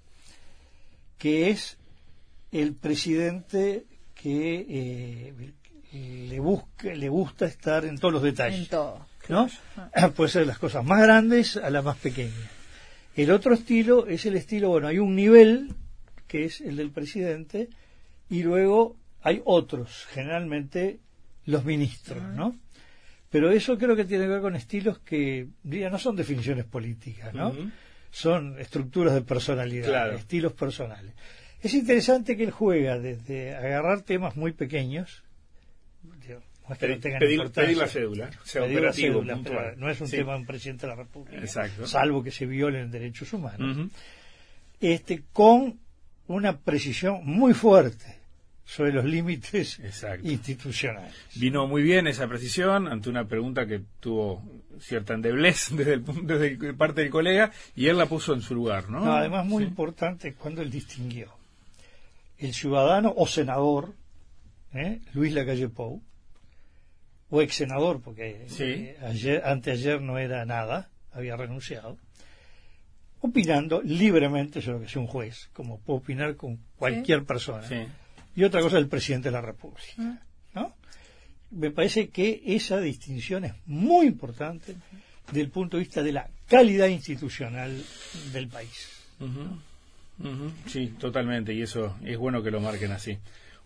[1.18, 1.78] que es
[2.52, 3.86] el presidente
[4.16, 5.34] que eh,
[6.30, 8.60] le, busca, le gusta estar en todos los detalles.
[8.60, 9.06] En todo.
[9.30, 9.50] ¿No?
[10.16, 12.50] Puede ser las cosas más grandes a las más pequeñas.
[13.16, 15.74] El otro estilo es el estilo, bueno, hay un nivel
[16.28, 17.70] que es el del presidente
[18.30, 21.00] y luego hay otros, generalmente
[21.46, 22.56] los ministros, ¿no?
[23.30, 27.34] Pero eso creo que tiene que ver con estilos que ya no son definiciones políticas,
[27.34, 27.54] ¿no?
[28.10, 31.14] Son estructuras de personalidad, estilos personales.
[31.62, 35.24] Es interesante que él juega desde agarrar temas muy pequeños,
[36.76, 40.96] no pedir, la cédula, sea operativo, no es un tema de un presidente de la
[40.96, 41.48] República,
[41.86, 43.90] salvo que se violen derechos humanos,
[44.80, 45.80] este, con
[46.28, 48.22] una precisión muy fuerte
[48.64, 49.82] sobre los límites
[50.24, 51.14] institucionales.
[51.36, 54.42] Vino muy bien esa precisión ante una pregunta que tuvo
[54.80, 58.90] cierta endeblez desde, el, desde parte del colega y él la puso en su lugar,
[58.90, 59.14] ¿no?
[59.14, 61.34] además, muy importante cuando él distinguió
[62.38, 63.94] el ciudadano o senador,
[64.74, 65.00] ¿eh?
[65.14, 66.02] Luis Lacalle Pou,
[67.32, 71.98] o ex senador, porque eh, ayer, anteayer no era nada, había renunciado,
[73.22, 77.66] opinando libremente sobre lo que es un juez, como puede opinar con cualquier persona.
[78.36, 79.94] Y otra cosa, el presidente de la República.
[79.98, 80.20] Ah.
[80.54, 80.76] ¿no?
[81.52, 84.76] Me parece que esa distinción es muy importante
[85.28, 87.82] desde el punto de vista de la calidad institucional
[88.34, 89.06] del país.
[90.68, 93.18] Sí, totalmente, y eso es bueno que lo marquen así.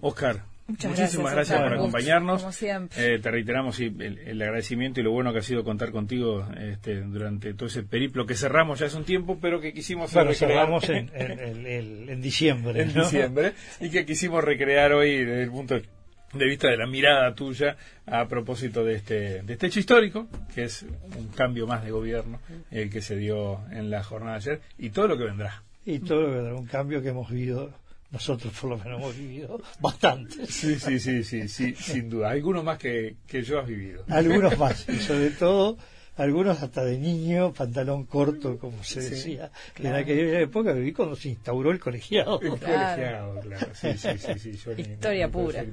[0.01, 2.63] Oscar, muchísimas gracias, por acompañarnos.
[2.97, 7.53] Eh, te reiteramos el, agradecimiento y lo bueno que ha sido contar contigo este, durante
[7.53, 11.11] todo ese periplo que cerramos ya hace un tiempo, pero que quisimos bueno, cerramos en,
[11.15, 12.81] en, diciembre.
[12.81, 17.33] en diciembre, y que quisimos recrear hoy desde el punto de vista de la mirada
[17.33, 20.83] tuya a propósito de este, de este hecho histórico, que es
[21.17, 22.39] un cambio más de gobierno
[22.71, 25.99] el que se dio en la jornada de ayer y todo lo que vendrá y
[25.99, 27.73] todo lo que un cambio que hemos vivido
[28.15, 30.47] nosotros por lo menos hemos vivido bastante.
[30.47, 32.29] Sí, sí, sí, sí, sí, sin duda.
[32.29, 34.05] Algunos más que, que yo has vivido.
[34.07, 35.77] Algunos más, y sobre todo
[36.15, 39.51] algunos hasta de niño, pantalón corto, como se decía.
[39.77, 42.39] En aquella época viví cuando se instauró el colegiado.
[42.41, 43.67] El colegiado, claro.
[43.73, 44.49] Sí, sí, sí,
[44.79, 45.65] Historia pura.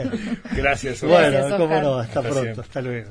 [0.54, 1.02] Gracias.
[1.02, 3.10] Bueno, cómo no, hasta pronto, hasta luego.